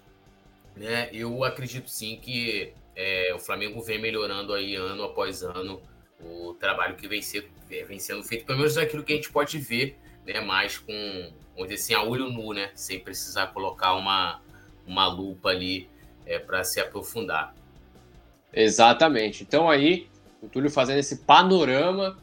[0.75, 5.81] né, eu acredito sim que é, o Flamengo vem melhorando aí ano após ano
[6.19, 9.57] o trabalho que vem, ser, vem sendo feito, pelo menos aquilo que a gente pode
[9.57, 10.93] ver né, mais com,
[11.53, 12.71] vamos dizer assim, a olho nu, né?
[12.75, 14.41] Sem precisar colocar uma,
[14.85, 15.89] uma lupa ali
[16.25, 17.53] é, para se aprofundar.
[18.53, 19.43] Exatamente.
[19.43, 20.07] Então aí,
[20.41, 22.17] o Túlio fazendo esse panorama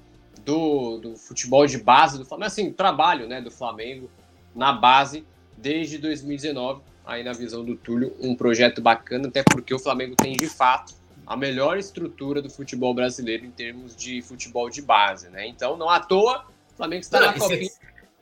[0.45, 4.11] do, do futebol de base do Flamengo, assim, trabalho né, do Flamengo
[4.55, 9.79] na base desde 2019, aí na visão do Túlio, um projeto bacana, até porque o
[9.79, 10.95] Flamengo tem de fato
[11.27, 15.47] a melhor estrutura do futebol brasileiro em termos de futebol de base, né?
[15.47, 17.71] Então, não à toa, o Flamengo está não, na Copinha.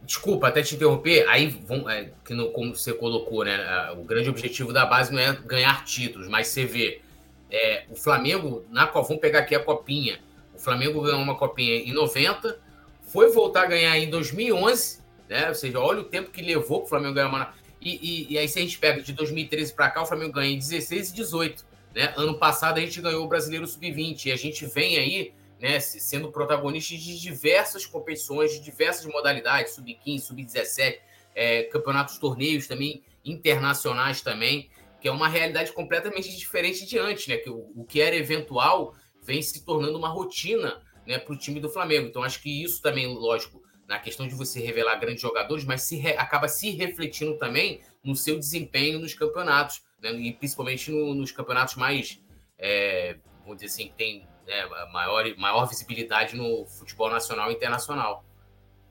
[0.03, 3.91] Desculpa até te interromper, aí vão, é, que no, como você colocou, né?
[3.93, 7.03] O grande objetivo da base não é ganhar títulos, mas você vê
[7.51, 10.21] é, o Flamengo, na vamos pegar aqui a copinha.
[10.55, 12.59] O Flamengo ganhou uma copinha em 90,
[13.03, 15.49] foi voltar a ganhar em 2011, né?
[15.49, 17.55] Ou seja, olha o tempo que levou para o Flamengo ganhar uma.
[17.81, 20.53] E, e, e, aí, se a gente pega de 2013 para cá, o Flamengo ganha
[20.53, 21.65] em 16 e 18.
[21.95, 22.13] Né?
[22.17, 26.31] Ano passado a gente ganhou o Brasileiro Sub-20 e a gente vem aí né, sendo
[26.31, 31.01] protagonista de diversas competições, de diversas modalidades, sub-15, sub-17,
[31.35, 37.37] é, campeonatos, torneios também, internacionais também, que é uma realidade completamente diferente de antes, né?
[37.37, 41.61] Que o, o que era eventual vem se tornando uma rotina né, para o time
[41.61, 42.09] do Flamengo.
[42.09, 45.97] Então, acho que isso também, lógico, na questão de você revelar grandes jogadores, mas se
[45.97, 51.33] re, acaba se refletindo também no seu desempenho nos campeonatos, né, e principalmente no, nos
[51.33, 52.21] campeonatos mais,
[52.59, 58.25] é, vamos dizer assim, que tem né, maior, maior visibilidade no futebol nacional e internacional.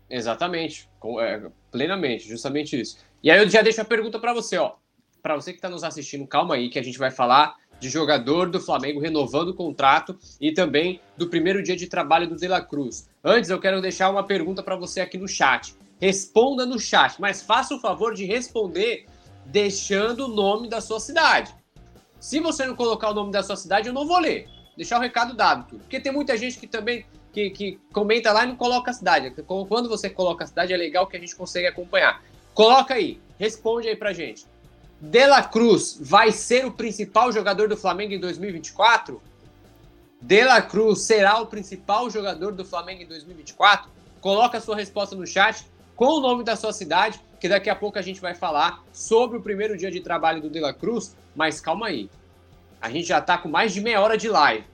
[0.09, 0.87] Exatamente,
[1.19, 2.97] é, plenamente, justamente isso.
[3.21, 4.75] E aí eu já deixo a pergunta para você, ó.
[5.21, 8.49] para você que está nos assistindo, calma aí que a gente vai falar de jogador
[8.49, 12.61] do Flamengo renovando o contrato e também do primeiro dia de trabalho do De La
[12.61, 13.09] Cruz.
[13.23, 15.75] Antes, eu quero deixar uma pergunta para você aqui no chat.
[15.99, 19.05] Responda no chat, mas faça o favor de responder
[19.45, 21.53] deixando o nome da sua cidade.
[22.19, 24.47] Se você não colocar o nome da sua cidade, eu não vou ler.
[24.77, 25.79] Deixar o recado dado, tudo.
[25.79, 29.33] Porque tem muita gente que também que, que comenta lá e não coloca a cidade.
[29.43, 32.23] Quando você coloca a cidade, é legal que a gente consegue acompanhar.
[32.53, 34.45] Coloca aí, responde aí pra gente.
[35.01, 39.21] De La Cruz vai ser o principal jogador do Flamengo em 2024?
[40.21, 43.89] De La Cruz será o principal jogador do Flamengo em 2024?
[44.19, 47.75] Coloca a sua resposta no chat com o nome da sua cidade, que daqui a
[47.75, 51.15] pouco a gente vai falar sobre o primeiro dia de trabalho do De La Cruz.
[51.35, 52.09] Mas calma aí,
[52.81, 54.65] a gente já tá com mais de meia hora de live.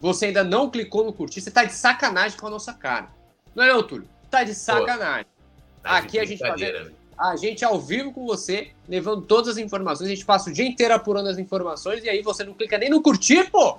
[0.00, 3.08] Você ainda não clicou no curtir, você tá de sacanagem com a nossa cara.
[3.54, 4.08] Não é não, Túlio?
[4.30, 5.24] Tá de sacanagem.
[5.24, 9.58] Pô, tá Aqui a gente fazendo a gente ao vivo com você, levando todas as
[9.58, 10.08] informações.
[10.08, 12.90] A gente passa o dia inteiro apurando as informações e aí você não clica nem
[12.90, 13.78] no curtir, pô!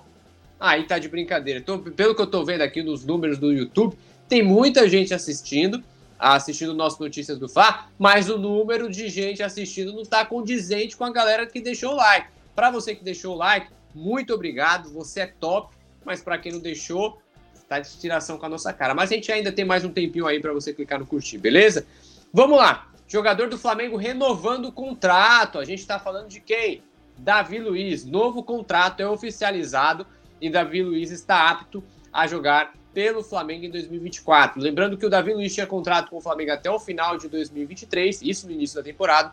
[0.59, 1.59] Aí tá de brincadeira.
[1.59, 3.95] Então, pelo que eu tô vendo aqui nos números do YouTube,
[4.27, 5.83] tem muita gente assistindo,
[6.17, 11.05] assistindo nossas notícias do Fá, mas o número de gente assistindo não tá condizente com
[11.05, 12.27] a galera que deixou o like.
[12.57, 16.59] Para você que deixou o like, muito obrigado, você é top, mas para quem não
[16.59, 17.21] deixou,
[17.69, 18.95] tá de tiração com a nossa cara.
[18.95, 21.85] Mas a gente ainda tem mais um tempinho aí para você clicar no curtir, beleza?
[22.33, 22.91] Vamos lá.
[23.07, 25.59] Jogador do Flamengo renovando o contrato.
[25.59, 26.81] A gente está falando de quem?
[27.19, 28.03] Davi Luiz.
[28.03, 30.07] Novo contrato é oficializado
[30.41, 34.59] e Davi Luiz está apto a jogar pelo Flamengo em 2024.
[34.59, 38.23] Lembrando que o Davi Luiz tinha contrato com o Flamengo até o final de 2023,
[38.23, 39.31] isso no início da temporada.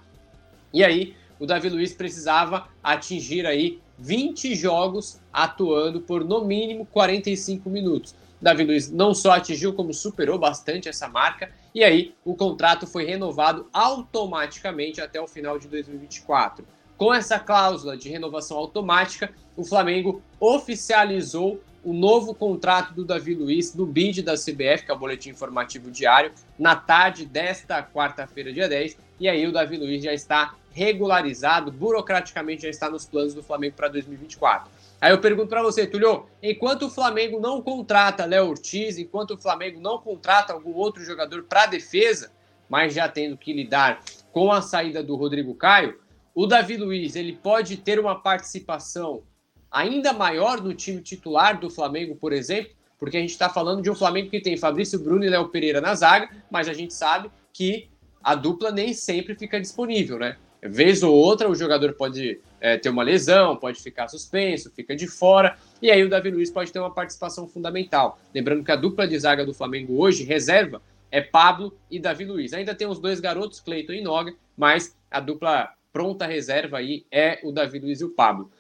[0.75, 7.69] E aí, o Davi Luiz precisava atingir aí 20 jogos atuando por no mínimo 45
[7.71, 8.15] minutos.
[8.41, 11.51] Davi Luiz não só atingiu, como superou bastante essa marca.
[11.75, 16.65] E aí, o contrato foi renovado automaticamente até o final de 2024.
[16.97, 23.75] Com essa cláusula de renovação automática, o Flamengo oficializou o novo contrato do Davi Luiz
[23.75, 28.69] no BID da CBF, que é o Boletim Informativo Diário, na tarde desta quarta-feira, dia
[28.69, 28.97] 10.
[29.21, 33.77] E aí, o Davi Luiz já está regularizado, burocraticamente já está nos planos do Flamengo
[33.77, 34.71] para 2024.
[35.01, 39.39] Aí eu pergunto para você, Tulio, enquanto o Flamengo não contrata Léo Ortiz, enquanto o
[39.39, 42.33] Flamengo não contrata algum outro jogador para defesa,
[42.69, 45.99] mas já tendo que lidar com a saída do Rodrigo Caio,
[46.35, 49.23] o Davi Luiz ele pode ter uma participação
[49.71, 53.91] ainda maior no time titular do Flamengo, por exemplo, porque a gente está falando de
[53.91, 57.31] um Flamengo que tem Fabrício Bruno e Léo Pereira na zaga, mas a gente sabe
[57.53, 57.89] que
[58.23, 60.39] a dupla nem sempre fica disponível, né?
[60.67, 65.07] Vez ou outra o jogador pode é, ter uma lesão, pode ficar suspenso, fica de
[65.07, 68.19] fora, e aí o Davi Luiz pode ter uma participação fundamental.
[68.35, 72.55] Lembrando que a dupla de zaga do Flamengo hoje, reserva, é Pablo e Davi Luiz.
[72.55, 77.39] Ainda tem os dois garotos, Cleiton e Noga, mas a dupla pronta reserva aí é
[77.45, 78.51] o Davi Luiz e o Pablo.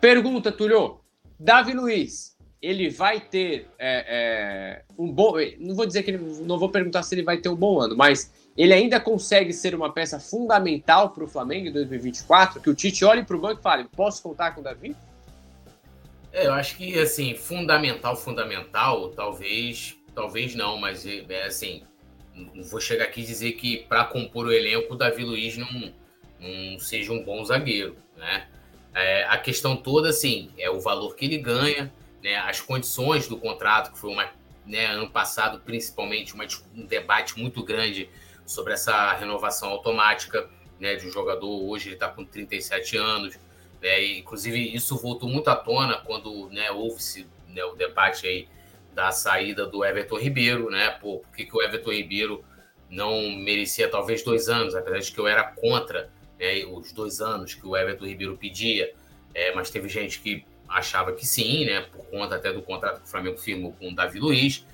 [0.00, 1.00] Pergunta, Tulio.
[1.40, 5.34] Davi Luiz, ele vai ter é, é, um bom.
[5.58, 6.18] Não vou dizer que ele.
[6.44, 9.74] Não vou perguntar se ele vai ter um bom ano, mas ele ainda consegue ser
[9.74, 12.60] uma peça fundamental para o Flamengo em 2024?
[12.60, 14.94] Que o Tite olhe para o banco e fale: posso contar com o Davi?
[16.32, 21.82] É, eu acho que, assim, fundamental, fundamental, talvez, talvez não, mas, é, é assim,
[22.34, 25.92] não vou chegar aqui e dizer que para compor o elenco, o Davi Luiz não,
[26.40, 28.48] não seja um bom zagueiro, né?
[28.94, 32.36] É, a questão toda, assim, é o valor que ele ganha, né?
[32.36, 34.28] As condições do contrato, que foi uma,
[34.64, 36.44] né, ano passado, principalmente, uma,
[36.76, 38.08] um debate muito grande
[38.46, 41.62] sobre essa renovação automática né, de um jogador.
[41.64, 43.38] Hoje ele está com 37 anos.
[43.80, 48.48] Né, e, inclusive, isso voltou muito à tona quando né, houve-se né, o debate aí
[48.94, 50.70] da saída do Everton Ribeiro.
[50.70, 52.44] Né, Pô, por que, que o Everton Ribeiro
[52.88, 57.54] não merecia talvez dois anos, apesar de que eu era contra né, os dois anos
[57.54, 58.92] que o Everton Ribeiro pedia,
[59.34, 63.06] é, mas teve gente que achava que sim, né, por conta até do contrato que
[63.06, 64.64] o Flamengo firmou com o Davi Luiz.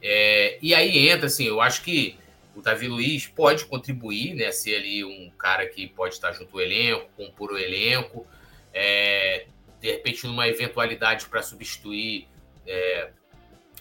[0.00, 2.16] É, e aí entra, assim, eu acho que
[2.56, 4.50] o Davi Luiz pode contribuir, né?
[4.52, 8.26] Ser ali um cara que pode estar junto ao elenco, compor o elenco.
[8.72, 9.46] É,
[9.80, 12.28] de repente, numa eventualidade para substituir
[12.66, 13.10] é,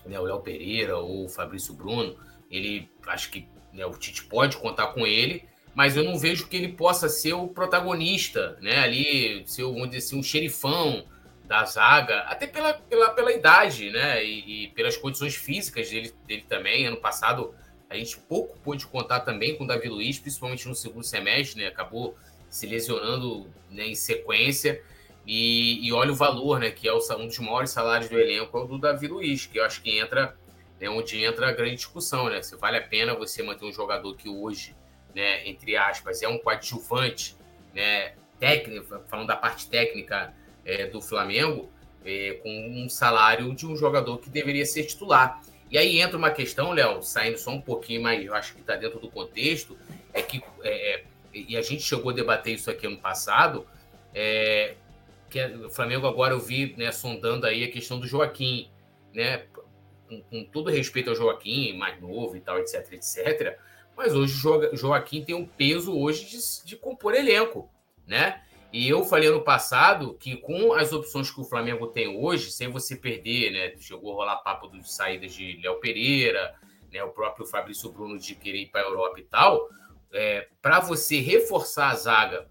[0.05, 2.17] né, o Léo Pereira ou o Fabrício Bruno,
[2.49, 6.55] ele acho que né, o Tite pode contar com ele, mas eu não vejo que
[6.55, 8.80] ele possa ser o protagonista, né?
[8.80, 11.05] Ali, ser, vamos dizer assim, um xerifão
[11.45, 14.24] da zaga, até pela, pela, pela idade, né?
[14.24, 16.86] E, e pelas condições físicas dele, dele também.
[16.86, 17.55] Ano passado
[17.96, 21.68] a gente pouco pôde contar também com o Davi Luiz, principalmente no segundo semestre, né?
[21.68, 22.16] Acabou
[22.50, 24.82] se lesionando né, em sequência.
[25.26, 26.70] E, e, olha o valor, né?
[26.70, 29.64] Que é um dos maiores salários do elenco, é o do Davi Luiz, que eu
[29.64, 30.36] acho que entra,
[30.80, 32.41] né, onde entra a grande discussão, né?
[32.41, 34.76] Se vale a pena você manter um jogador que hoje,
[35.16, 37.36] né, entre aspas, é um coadjuvante,
[37.74, 38.14] né?
[38.44, 40.34] técnica, falando da parte técnica
[40.66, 41.70] é, do Flamengo,
[42.04, 45.41] é, com um salário de um jogador que deveria ser titular.
[45.74, 48.76] E aí entra uma questão, Léo, saindo só um pouquinho, mas eu acho que está
[48.76, 49.76] dentro do contexto,
[50.13, 51.03] é que, é, é,
[51.34, 53.65] e a gente chegou a debater isso aqui ano passado,
[54.13, 54.76] é,
[55.32, 58.69] que o Flamengo agora eu vi né, sondando aí a questão do Joaquim,
[59.15, 59.45] né?
[60.07, 63.57] Com, com todo respeito ao Joaquim, mais novo e tal, etc, etc.
[63.97, 67.67] Mas hoje o Joaquim tem um peso hoje de, de compor elenco,
[68.05, 68.43] né?
[68.74, 72.69] E eu falei ano passado que com as opções que o Flamengo tem hoje, sem
[72.69, 73.80] você perder, né?
[73.80, 76.55] Chegou a rolar papo de saídas de Léo Pereira,
[76.91, 77.03] né?
[77.03, 79.69] O próprio Fabrício Bruno de querer ir para a Europa e tal.
[80.11, 82.49] É, para você reforçar a zaga,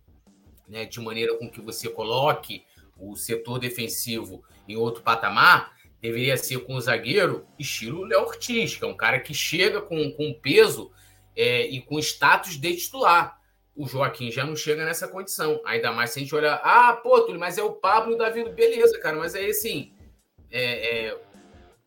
[0.69, 0.85] né?
[0.85, 2.65] De maneira com que você coloque
[2.97, 8.85] o setor defensivo em outro patamar, deveria ser com o zagueiro estilo Léo Ortiz, que
[8.85, 10.93] é um cara que chega com, com peso
[11.35, 13.42] é, e com status de titular
[13.75, 15.61] o Joaquim já não chega nessa condição.
[15.65, 18.19] Ainda mais se a gente olhar, ah, pô, Túlio, mas é o Pablo e o
[18.19, 19.93] Davi, beleza, cara, mas é assim,
[20.51, 21.19] é, é,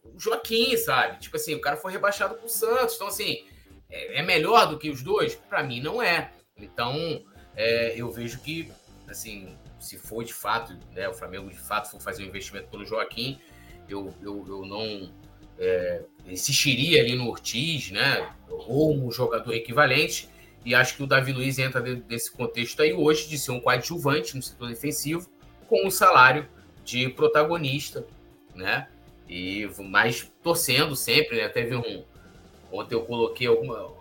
[0.04, 1.20] o Joaquim, sabe?
[1.20, 3.46] Tipo assim, o cara foi rebaixado pro Santos, então assim,
[3.90, 5.36] é, é melhor do que os dois?
[5.36, 6.32] Para mim não é.
[6.58, 7.24] Então,
[7.56, 8.72] é, eu vejo que,
[9.08, 12.86] assim, se for de fato, né, o Flamengo de fato for fazer um investimento pelo
[12.86, 13.40] Joaquim,
[13.88, 15.14] eu, eu, eu não
[15.60, 20.28] é, insistiria ali no Ortiz, né, ou um jogador equivalente,
[20.66, 23.60] e acho que o Davi Luiz entra dentro desse contexto aí hoje de ser um
[23.60, 25.30] coadjuvante no setor defensivo,
[25.68, 26.50] com um salário
[26.84, 28.06] de protagonista,
[28.56, 28.88] né?
[29.30, 31.48] E mais torcendo sempre, né?
[31.50, 32.04] Teve um.
[32.72, 33.94] Ontem eu coloquei alguma.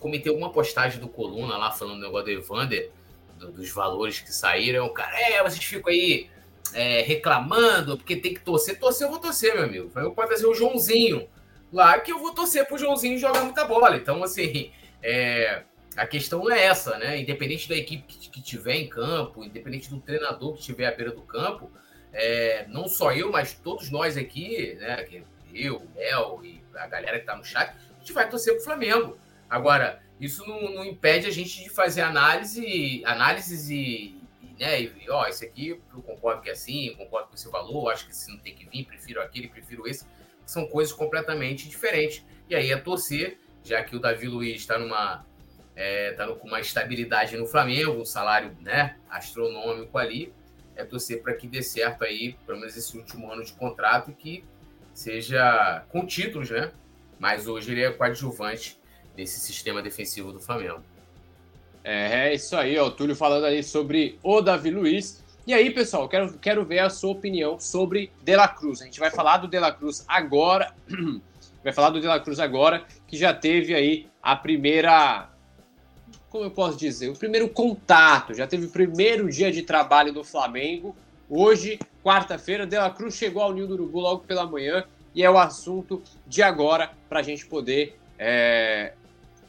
[0.00, 2.90] Comentei alguma postagem do Coluna lá falando do negócio do Evander,
[3.38, 4.86] do, dos valores que saíram.
[4.86, 6.28] O cara, é, vocês ficam aí
[6.74, 8.78] é, reclamando, porque tem que torcer.
[8.78, 9.92] Torcer, eu vou torcer, meu amigo.
[9.94, 11.28] Eu pode trazer o Joãozinho
[11.72, 13.96] lá, que eu vou torcer pro Joãozinho jogar muita bola.
[13.96, 15.62] Então, assim, é,
[15.96, 17.20] a questão é essa, né?
[17.20, 21.12] Independente da equipe que, que tiver em campo, independente do treinador que estiver à beira
[21.12, 21.70] do campo,
[22.12, 25.06] é, não só eu, mas todos nós aqui, né?
[25.54, 29.18] Eu, Léo e a galera que está no chat, a gente vai torcer pro Flamengo.
[29.48, 34.80] Agora, isso não, não, impede a gente de fazer análise, análises e, e né?
[34.80, 38.12] E, ó, esse aqui eu concordo que é assim, concordo com esse valor, acho que
[38.12, 40.06] esse não tem que vir, prefiro aquele, prefiro esse.
[40.46, 42.24] São coisas completamente diferentes.
[42.48, 45.24] E aí é torcer, já que o Davi Luiz está numa
[45.74, 50.32] é, tá com uma estabilidade no Flamengo, um salário né, astronômico ali.
[50.74, 54.42] É torcer para que dê certo aí, pelo menos esse último ano de contrato, que
[54.94, 56.72] seja com títulos, né?
[57.18, 58.78] Mas hoje ele é coadjuvante
[59.14, 60.82] desse sistema defensivo do Flamengo.
[61.84, 65.22] É, é isso aí, ó, o Túlio falando ali sobre o Davi Luiz.
[65.46, 68.80] E aí, pessoal, quero, quero ver a sua opinião sobre De La Cruz.
[68.80, 70.72] A gente vai falar do De La Cruz agora.
[71.62, 75.31] vai falar do De La Cruz agora, que já teve aí a primeira
[76.32, 80.24] como eu posso dizer, o primeiro contato, já teve o primeiro dia de trabalho do
[80.24, 80.96] Flamengo.
[81.28, 84.82] Hoje, quarta-feira, De La Cruz chegou ao Ninho do Urubu logo pela manhã
[85.14, 88.94] e é o assunto de agora para a gente poder é,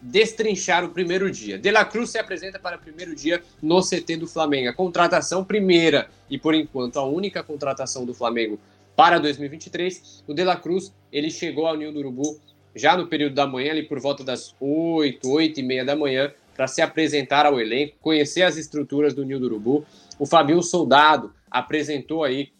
[0.02, 1.58] destrinchar o primeiro dia.
[1.58, 4.68] De La Cruz se apresenta para o primeiro dia no CT do Flamengo.
[4.68, 8.60] A contratação primeira e, por enquanto, a única contratação do Flamengo
[8.94, 10.26] para 2023.
[10.28, 12.42] O De La Cruz ele chegou ao Ninho do Urubu
[12.76, 16.32] já no período da manhã, ali por volta das 8, 8 e meia da manhã,
[16.56, 19.86] para se apresentar ao elenco, conhecer as estruturas do Nil do Urubu.
[20.20, 22.52] O Fabinho Soldado apresentou aí,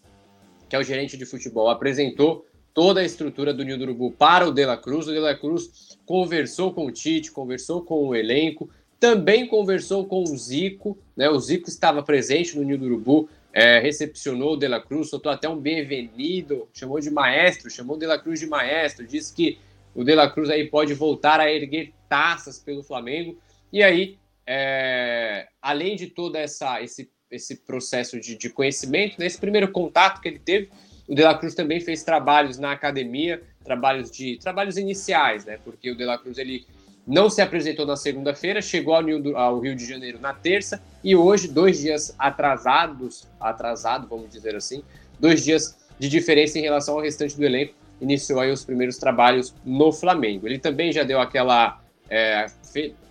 [0.68, 4.48] que é o gerente de futebol, apresentou toda a estrutura do Nil do Urubu para
[4.48, 5.06] o De La Cruz.
[5.06, 8.68] O De La Cruz conversou com o Tite, conversou com o elenco,
[8.98, 11.28] também conversou com o Zico, né?
[11.28, 15.30] O Zico estava presente no Nil do Urubu, é, recepcionou o De La Cruz, soltou
[15.30, 19.58] até um bem-vindo, chamou de maestro, chamou o De La Cruz de maestro, disse que
[19.94, 23.36] o De La Cruz aí pode voltar a erguer taças pelo Flamengo.
[23.74, 24.16] E aí,
[24.46, 30.28] é, além de todo essa, esse, esse processo de, de conhecimento, nesse primeiro contato que
[30.28, 30.70] ele teve,
[31.08, 35.58] o De La Cruz também fez trabalhos na academia, trabalhos de trabalhos iniciais, né?
[35.64, 36.64] Porque o De La Cruz ele
[37.04, 41.80] não se apresentou na segunda-feira, chegou ao Rio de Janeiro na terça e hoje, dois
[41.80, 44.84] dias atrasados, atrasado, vamos dizer assim,
[45.18, 49.52] dois dias de diferença em relação ao restante do elenco, iniciou aí os primeiros trabalhos
[49.64, 50.46] no Flamengo.
[50.46, 51.82] Ele também já deu aquela
[52.14, 52.46] é,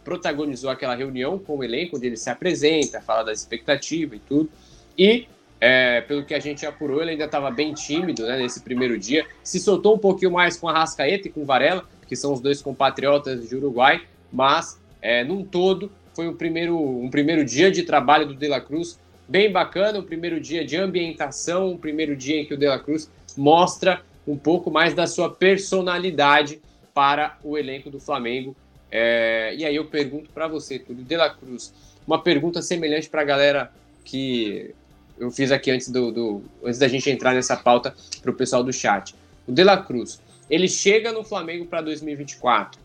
[0.01, 4.49] protagonizou aquela reunião com o elenco, onde ele se apresenta, fala da expectativa e tudo.
[4.97, 5.27] E,
[5.59, 9.25] é, pelo que a gente apurou, ele ainda estava bem tímido né, nesse primeiro dia.
[9.43, 12.39] Se soltou um pouquinho mais com a Rascaeta e com o Varela, que são os
[12.39, 14.01] dois compatriotas de Uruguai,
[14.31, 18.61] mas, é, num todo, foi um primeiro, um primeiro dia de trabalho do De La
[18.61, 18.97] Cruz
[19.27, 22.79] bem bacana, um primeiro dia de ambientação, um primeiro dia em que o De La
[22.79, 26.61] Cruz mostra um pouco mais da sua personalidade
[26.93, 28.55] para o elenco do Flamengo
[28.95, 31.73] é, e aí eu pergunto para você, Túlio De La Cruz,
[32.05, 33.71] uma pergunta semelhante para a galera
[34.05, 34.69] que
[35.17, 38.63] eu fiz aqui antes, do, do antes da gente entrar nessa pauta para o pessoal
[38.63, 39.15] do chat.
[39.47, 42.79] O De La Cruz, ele chega no Flamengo para 2024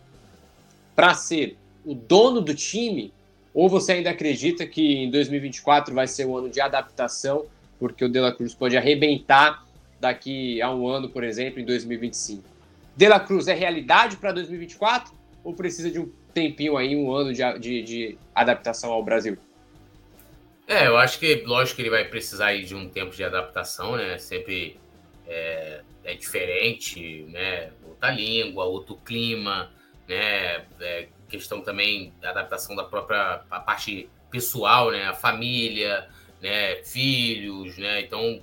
[0.95, 1.55] para ser
[1.85, 3.13] o dono do time?
[3.53, 7.45] Ou você ainda acredita que em 2024 vai ser um ano de adaptação,
[7.79, 9.63] porque o De La Cruz pode arrebentar
[9.99, 12.43] daqui a um ano, por exemplo, em 2025?
[12.97, 17.33] De La Cruz é realidade para 2024 ou precisa de um tempinho aí, um ano
[17.33, 19.37] de, de, de adaptação ao Brasil?
[20.67, 24.19] É, eu acho que, lógico que ele vai precisar de um tempo de adaptação, né?
[24.19, 24.79] Sempre
[25.25, 27.71] é, é diferente, né?
[27.87, 29.71] Outra língua, outro clima,
[30.07, 30.65] né?
[30.79, 35.07] É, questão também da adaptação da própria a parte pessoal, né?
[35.07, 36.07] A família,
[36.39, 36.83] né?
[36.83, 38.01] Filhos, né?
[38.01, 38.39] Então,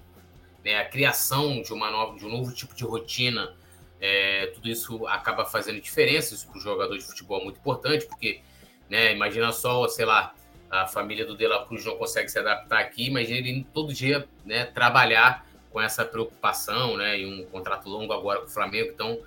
[0.65, 0.81] né?
[0.81, 3.55] a criação de uma nova, de um novo tipo de rotina,
[4.01, 6.35] é, tudo isso acaba fazendo diferença.
[6.35, 8.41] Isso para o jogador de futebol é muito importante, porque,
[8.89, 9.13] né?
[9.13, 10.35] Imagina só, sei lá,
[10.71, 14.27] a família do De La Cruz não consegue se adaptar aqui, mas ele todo dia
[14.45, 19.19] né, trabalhar com essa preocupação, né, e um contrato longo agora com o Flamengo, então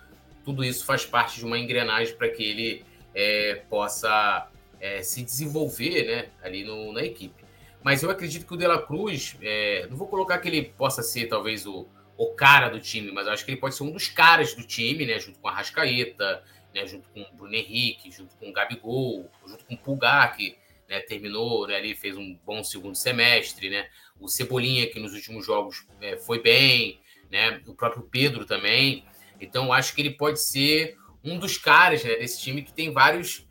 [0.44, 4.48] tudo isso faz parte de uma engrenagem para que ele é, possa
[4.80, 7.44] é, se desenvolver né, ali no, na equipe.
[7.84, 11.02] Mas eu acredito que o De La Cruz, é, não vou colocar que ele possa
[11.02, 11.88] ser talvez o,
[12.20, 15.06] o cara do time, mas acho que ele pode ser um dos caras do time,
[15.06, 16.44] né, junto com a Rascaeta,
[16.76, 20.58] né, junto com o Bruno Henrique, junto com o Gabigol, junto com o Pulgar, que
[20.90, 23.88] né, terminou, né, ali fez um bom segundo semestre, né?
[24.20, 27.00] O Cebolinha que nos últimos jogos é, foi bem,
[27.32, 27.62] né?
[27.66, 29.06] O próprio Pedro também.
[29.40, 33.48] Então acho que ele pode ser um dos caras né, desse time que tem vários,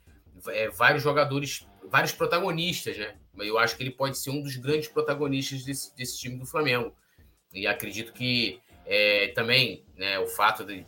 [0.49, 3.17] é, vários jogadores, vários protagonistas, né?
[3.39, 6.93] Eu acho que ele pode ser um dos grandes protagonistas desse, desse time do Flamengo.
[7.53, 10.85] E acredito que é, também né, o fato de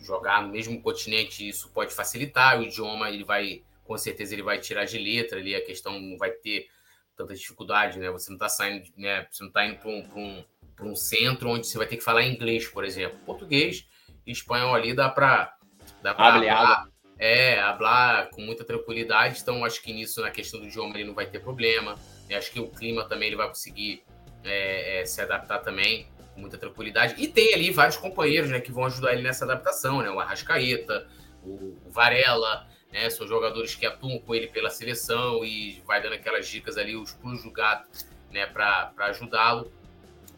[0.00, 2.58] jogar no mesmo continente isso pode facilitar.
[2.58, 6.16] O idioma ele vai com certeza ele vai tirar de letra ali, a questão não
[6.16, 6.68] vai ter
[7.16, 8.08] tanta dificuldade, né?
[8.10, 9.26] Você não está saindo, né?
[9.30, 10.44] Você não está indo para um, um,
[10.82, 13.18] um centro onde você vai ter que falar inglês, por exemplo.
[13.26, 13.84] Português
[14.24, 15.56] e espanhol ali dá para
[16.02, 16.88] dá para falar,
[17.18, 19.40] é, hablar com muita tranquilidade.
[19.42, 21.96] Então, acho que nisso, na questão do idioma, ele não vai ter problema.
[22.30, 24.04] Acho que o clima também ele vai conseguir
[24.44, 27.14] é, é, se adaptar também com muita tranquilidade.
[27.18, 30.10] E tem ali vários companheiros né, que vão ajudar ele nessa adaptação, né?
[30.10, 31.06] O Arrascaeta,
[31.42, 33.08] o, o Varela, né?
[33.10, 37.12] São jogadores que atuam com ele pela seleção e vai dando aquelas dicas ali, os
[37.12, 37.88] pulos do gato,
[38.30, 39.72] né, para ajudá-lo.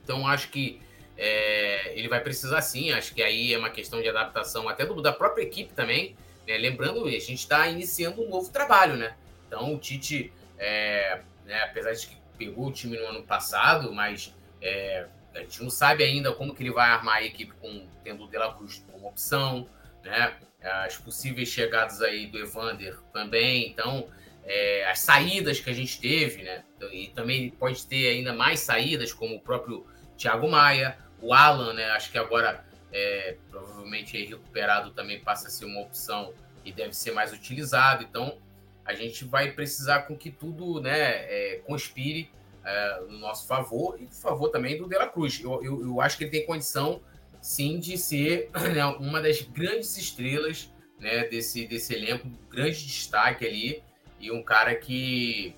[0.02, 0.80] Então, acho que
[1.16, 2.90] é, ele vai precisar sim.
[2.92, 6.16] Acho que aí é uma questão de adaptação até do, da própria equipe também.
[6.46, 6.58] Né?
[6.58, 9.14] Lembrando, a gente está iniciando um novo trabalho, né?
[9.46, 14.34] Então, o Tite, é, né, apesar de que pegou o time no ano passado, mas
[14.60, 18.24] é, a gente não sabe ainda como que ele vai armar a equipe com tendo
[18.24, 19.68] o De La Cruz como opção,
[20.04, 20.34] né?
[20.62, 24.08] as possíveis chegadas aí do Evander também, então
[24.44, 26.64] é, as saídas que a gente teve, né?
[26.92, 31.90] E também pode ter ainda mais saídas, como o próprio Thiago Maia, o Alan, né?
[31.90, 36.32] Acho que agora é, provavelmente recuperado também passa a ser uma opção
[36.64, 38.02] e deve ser mais utilizado.
[38.02, 38.38] Então
[38.84, 42.30] a gente vai precisar com que tudo, né, é, conspire
[42.64, 45.40] é, no nosso favor e no favor também do De La Cruz.
[45.42, 47.00] Eu, eu, eu acho que ele tem condição
[47.40, 53.82] sim de ser né, uma das grandes estrelas né, desse, desse elenco, grande destaque ali,
[54.20, 55.54] e um cara que,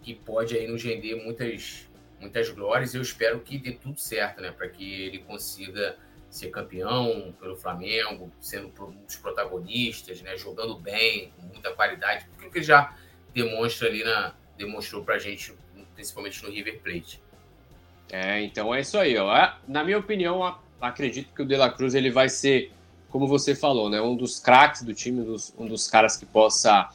[0.00, 1.88] que pode aí nos render muitas,
[2.20, 2.94] muitas glórias.
[2.94, 5.96] Eu espero que dê tudo certo, né, para que ele consiga
[6.36, 12.58] ser campeão pelo Flamengo, sendo um dos protagonistas, né, jogando bem, com muita qualidade, porque
[12.58, 12.94] ele já
[13.34, 15.54] demonstra ali na demonstrou para a gente,
[15.94, 17.20] principalmente no River Plate.
[18.10, 19.52] É, então é isso aí, ó.
[19.68, 22.72] Na minha opinião, acredito que o De La Cruz ele vai ser,
[23.10, 26.24] como você falou, né, um dos craques do time, um dos, um dos caras que
[26.24, 26.88] possa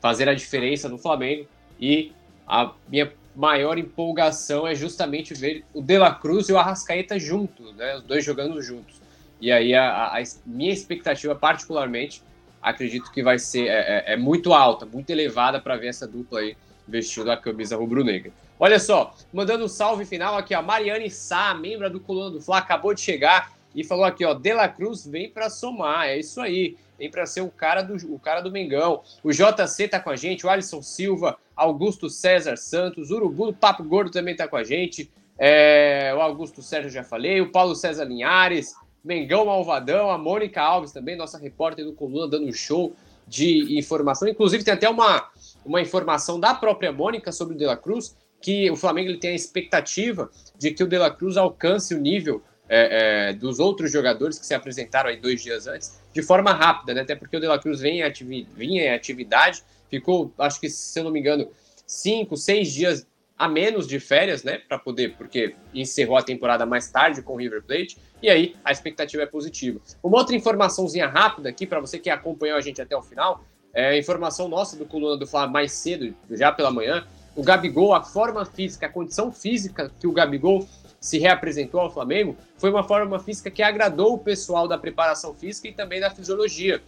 [0.00, 1.48] fazer a diferença no Flamengo.
[1.80, 2.12] E
[2.46, 7.74] a minha maior empolgação é justamente ver o De La Cruz e o Arrascaeta juntos,
[7.74, 9.00] né, os dois jogando juntos.
[9.40, 12.22] E aí a, a minha expectativa, particularmente,
[12.60, 16.40] acredito que vai ser é, é, é muito alta, muito elevada para ver essa dupla
[16.40, 16.56] aí
[16.86, 18.30] vestindo a camisa rubro-negra.
[18.58, 22.58] Olha só, mandando um salve final aqui, a Mariane Sá, membro do Coluna do Fla,
[22.58, 26.40] acabou de chegar e falou aqui, ó, De La Cruz vem para somar, é isso
[26.40, 29.02] aí, vem para ser o cara, do, o cara do Mengão.
[29.22, 33.82] O JC tá com a gente, o Alisson Silva, Augusto César Santos, Urubu do Papo
[33.84, 38.04] Gordo também tá com a gente, é, o Augusto Sérgio já falei, o Paulo César
[38.04, 42.94] Linhares, Mengão Malvadão, a Mônica Alves também, nossa repórter do Coluna, dando um show
[43.26, 44.28] de informação.
[44.28, 45.28] Inclusive, tem até uma,
[45.64, 49.30] uma informação da própria Mônica sobre o De La Cruz, que o Flamengo ele tem
[49.30, 53.90] a expectativa de que o De La Cruz alcance o nível é, é, dos outros
[53.90, 57.02] jogadores que se apresentaram aí dois dias antes, de forma rápida, né?
[57.02, 60.98] Até porque o De La Cruz vem em vinha em atividade, ficou, acho que, se
[60.98, 61.50] eu não me engano,
[61.86, 63.06] cinco, seis dias
[63.38, 67.36] a menos de férias, né, para poder, porque encerrou a temporada mais tarde com o
[67.36, 69.80] River Plate, e aí a expectativa é positiva.
[70.00, 73.44] Uma outra informaçãozinha rápida aqui para você que acompanhou a gente até o final,
[73.74, 77.04] é informação nossa do coluna do Fla mais cedo, já pela manhã,
[77.34, 80.68] o Gabigol, a forma física, a condição física que o Gabigol
[81.02, 85.66] se reapresentou ao Flamengo, foi uma forma física que agradou o pessoal da preparação física
[85.66, 86.80] e também da fisiologia.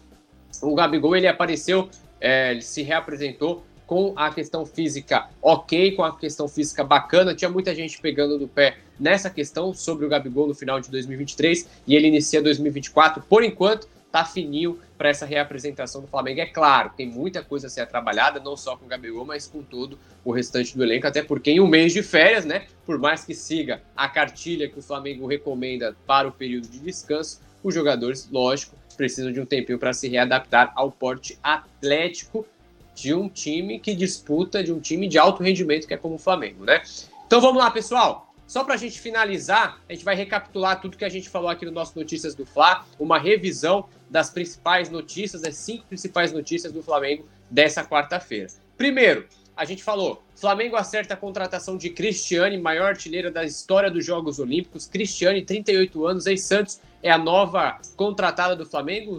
[0.63, 1.91] O Gabigol ele apareceu,
[2.21, 7.35] é, ele se reapresentou com a questão física ok, com a questão física bacana.
[7.35, 11.69] Tinha muita gente pegando no pé nessa questão sobre o Gabigol no final de 2023
[11.85, 13.25] e ele inicia 2024.
[13.29, 16.41] Por enquanto, tá fininho para essa reapresentação do Flamengo.
[16.41, 19.61] É claro, tem muita coisa a ser trabalhada, não só com o Gabigol, mas com
[19.61, 23.25] todo o restante do elenco, até porque em um mês de férias, né, por mais
[23.25, 28.29] que siga a cartilha que o Flamengo recomenda para o período de descanso, os jogadores,
[28.31, 32.47] lógico, precisam de um tempinho para se readaptar ao porte atlético
[32.95, 36.19] de um time que disputa, de um time de alto rendimento que é como o
[36.19, 36.81] Flamengo, né?
[37.27, 38.33] Então vamos lá, pessoal.
[38.47, 41.65] Só para a gente finalizar, a gente vai recapitular tudo que a gente falou aqui
[41.65, 46.81] no nosso Notícias do Fla, uma revisão das principais notícias, das cinco principais notícias do
[46.81, 48.47] Flamengo dessa quarta-feira.
[48.77, 54.07] Primeiro, a gente falou, Flamengo acerta a contratação de Cristiane, maior artilheira da história dos
[54.07, 54.87] Jogos Olímpicos.
[54.87, 59.19] Cristiane, 38 anos, ex-Santos, é a nova contratada do Flamengo.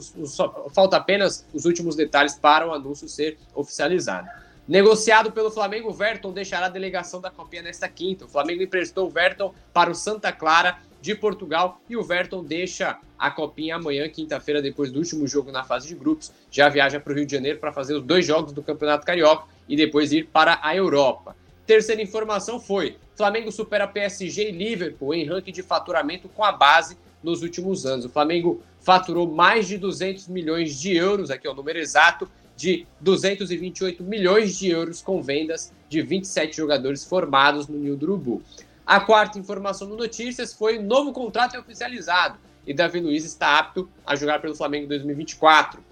[0.74, 4.30] falta apenas os últimos detalhes para o anúncio ser oficializado.
[4.66, 8.24] Negociado pelo Flamengo, Verton deixará a delegação da Copinha nesta quinta.
[8.24, 12.98] O Flamengo emprestou o Verton para o Santa Clara de Portugal e o Verton deixa
[13.18, 16.32] a Copinha amanhã, quinta-feira, depois do último jogo na fase de grupos.
[16.50, 19.46] Já viaja para o Rio de Janeiro para fazer os dois jogos do Campeonato Carioca
[19.70, 21.36] e depois ir para a Europa.
[21.68, 26.98] Terceira informação foi: Flamengo supera PSG e Liverpool em ranking de faturamento com a base
[27.22, 28.06] nos últimos anos.
[28.06, 32.28] O Flamengo faturou mais de 200 milhões de euros, aqui é o número exato,
[32.58, 38.42] de 228 milhões de euros com vendas de 27 jogadores formados no Urubu.
[38.86, 43.90] A quarta informação no Notícias foi novo contrato é oficializado e Davi Luiz está apto
[44.06, 45.84] a jogar pelo Flamengo em 2024.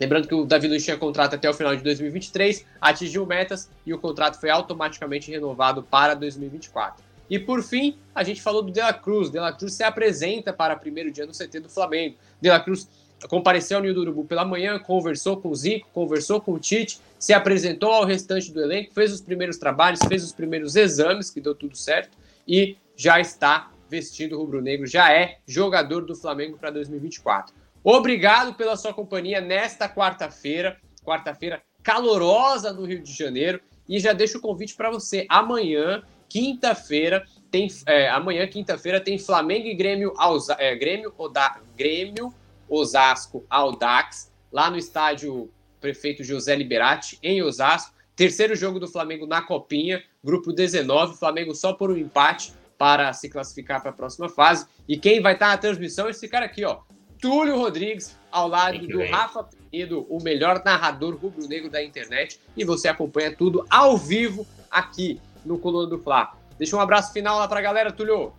[0.00, 3.92] Lembrando que o Davi Luiz tinha contrato até o final de 2023, atingiu metas e
[3.92, 7.04] o contrato foi automaticamente renovado para 2024.
[7.28, 9.30] E por fim, a gente falou do De La Cruz.
[9.30, 12.16] De La Cruz se apresenta para primeiro dia no CT do Flamengo.
[12.40, 12.88] De La Cruz
[13.28, 17.00] compareceu ao Nil do Urubu pela manhã, conversou com o Zico, conversou com o Tite,
[17.18, 21.40] se apresentou ao restante do elenco, fez os primeiros trabalhos, fez os primeiros exames, que
[21.40, 22.16] deu tudo certo,
[22.46, 27.54] e já está vestindo rubro-negro, já é jogador do Flamengo para 2024.
[27.82, 34.38] Obrigado pela sua companhia nesta quarta-feira, quarta-feira calorosa no Rio de Janeiro, e já deixo
[34.38, 35.26] o convite para você.
[35.28, 40.14] Amanhã, quinta-feira, tem é, amanhã, quinta-feira, tem Flamengo e Grêmio,
[40.58, 42.34] é, Grêmio, Oda, Grêmio
[42.68, 45.50] Osasco Audax, lá no estádio
[45.80, 47.94] Prefeito José Liberati, em Osasco.
[48.16, 51.16] Terceiro jogo do Flamengo na Copinha, grupo 19.
[51.16, 54.66] Flamengo só por um empate para se classificar para a próxima fase.
[54.88, 56.80] E quem vai estar na transmissão é esse cara aqui, ó.
[57.20, 59.10] Túlio Rodrigues, ao lado do vem.
[59.10, 62.40] Rafa Penedo, o melhor narrador rubro-negro da internet.
[62.56, 66.36] E você acompanha tudo ao vivo aqui no Coluna do Fla.
[66.58, 68.32] Deixa um abraço final lá para a galera, Túlio.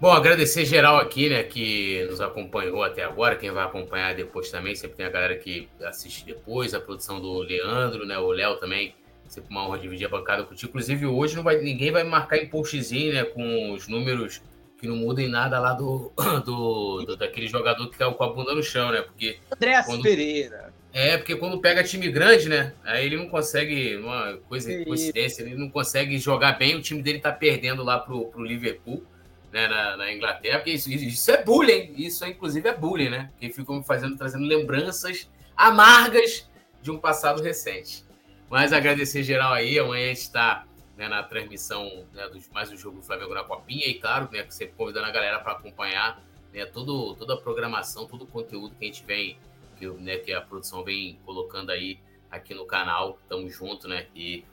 [0.00, 4.72] Bom, agradecer geral aqui, né, que nos acompanhou até agora, quem vai acompanhar depois também,
[4.76, 8.94] sempre tem a galera que assiste depois, a produção do Leandro, né, o Léo também,
[9.26, 10.70] sempre uma honra dividir a bancada contigo.
[10.70, 14.40] Inclusive, hoje não vai, ninguém vai marcar em postzinho, né, com os números
[14.80, 16.12] que não mudem nada lá do,
[16.46, 19.38] do, do, daquele jogador que caiu com a bunda no chão, né, porque...
[19.52, 20.72] André quando, Pereira.
[20.92, 25.56] É, porque quando pega time grande, né, aí ele não consegue, uma coisa, coincidência, ele
[25.56, 29.04] não consegue jogar bem, o time dele tá perdendo lá pro, pro Liverpool,
[29.52, 33.30] né, na, na, Inglaterra, porque isso, isso, é bullying, isso inclusive é bullying, né?
[33.38, 36.48] Que ficam fazendo, trazendo lembranças amargas
[36.82, 38.04] de um passado recente.
[38.50, 42.76] Mas agradecer geral aí, amanhã a gente está né, na transmissão né, dos mais um
[42.76, 46.22] jogo do Flamengo na Copinha, e claro, né, sempre convidando a galera para acompanhar
[46.52, 49.38] né, todo, toda a programação, todo o conteúdo que a gente vem,
[49.78, 53.18] que, né, que a produção vem colocando aí aqui no canal.
[53.28, 54.06] Tamo junto, né?
[54.14, 54.44] E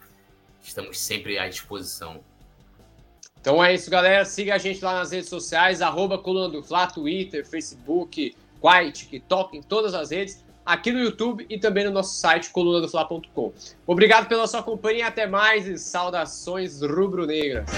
[0.61, 2.23] estamos sempre à disposição.
[3.45, 4.25] Então é isso, galera.
[4.25, 9.55] Siga a gente lá nas redes sociais, arroba Coluna do Fla, Twitter, Facebook, Quai, TikTok,
[9.55, 13.53] em todas as redes, aqui no YouTube e também no nosso site colunadofla.com.
[13.85, 17.69] Obrigado pela sua companhia, até mais e saudações rubro-negras.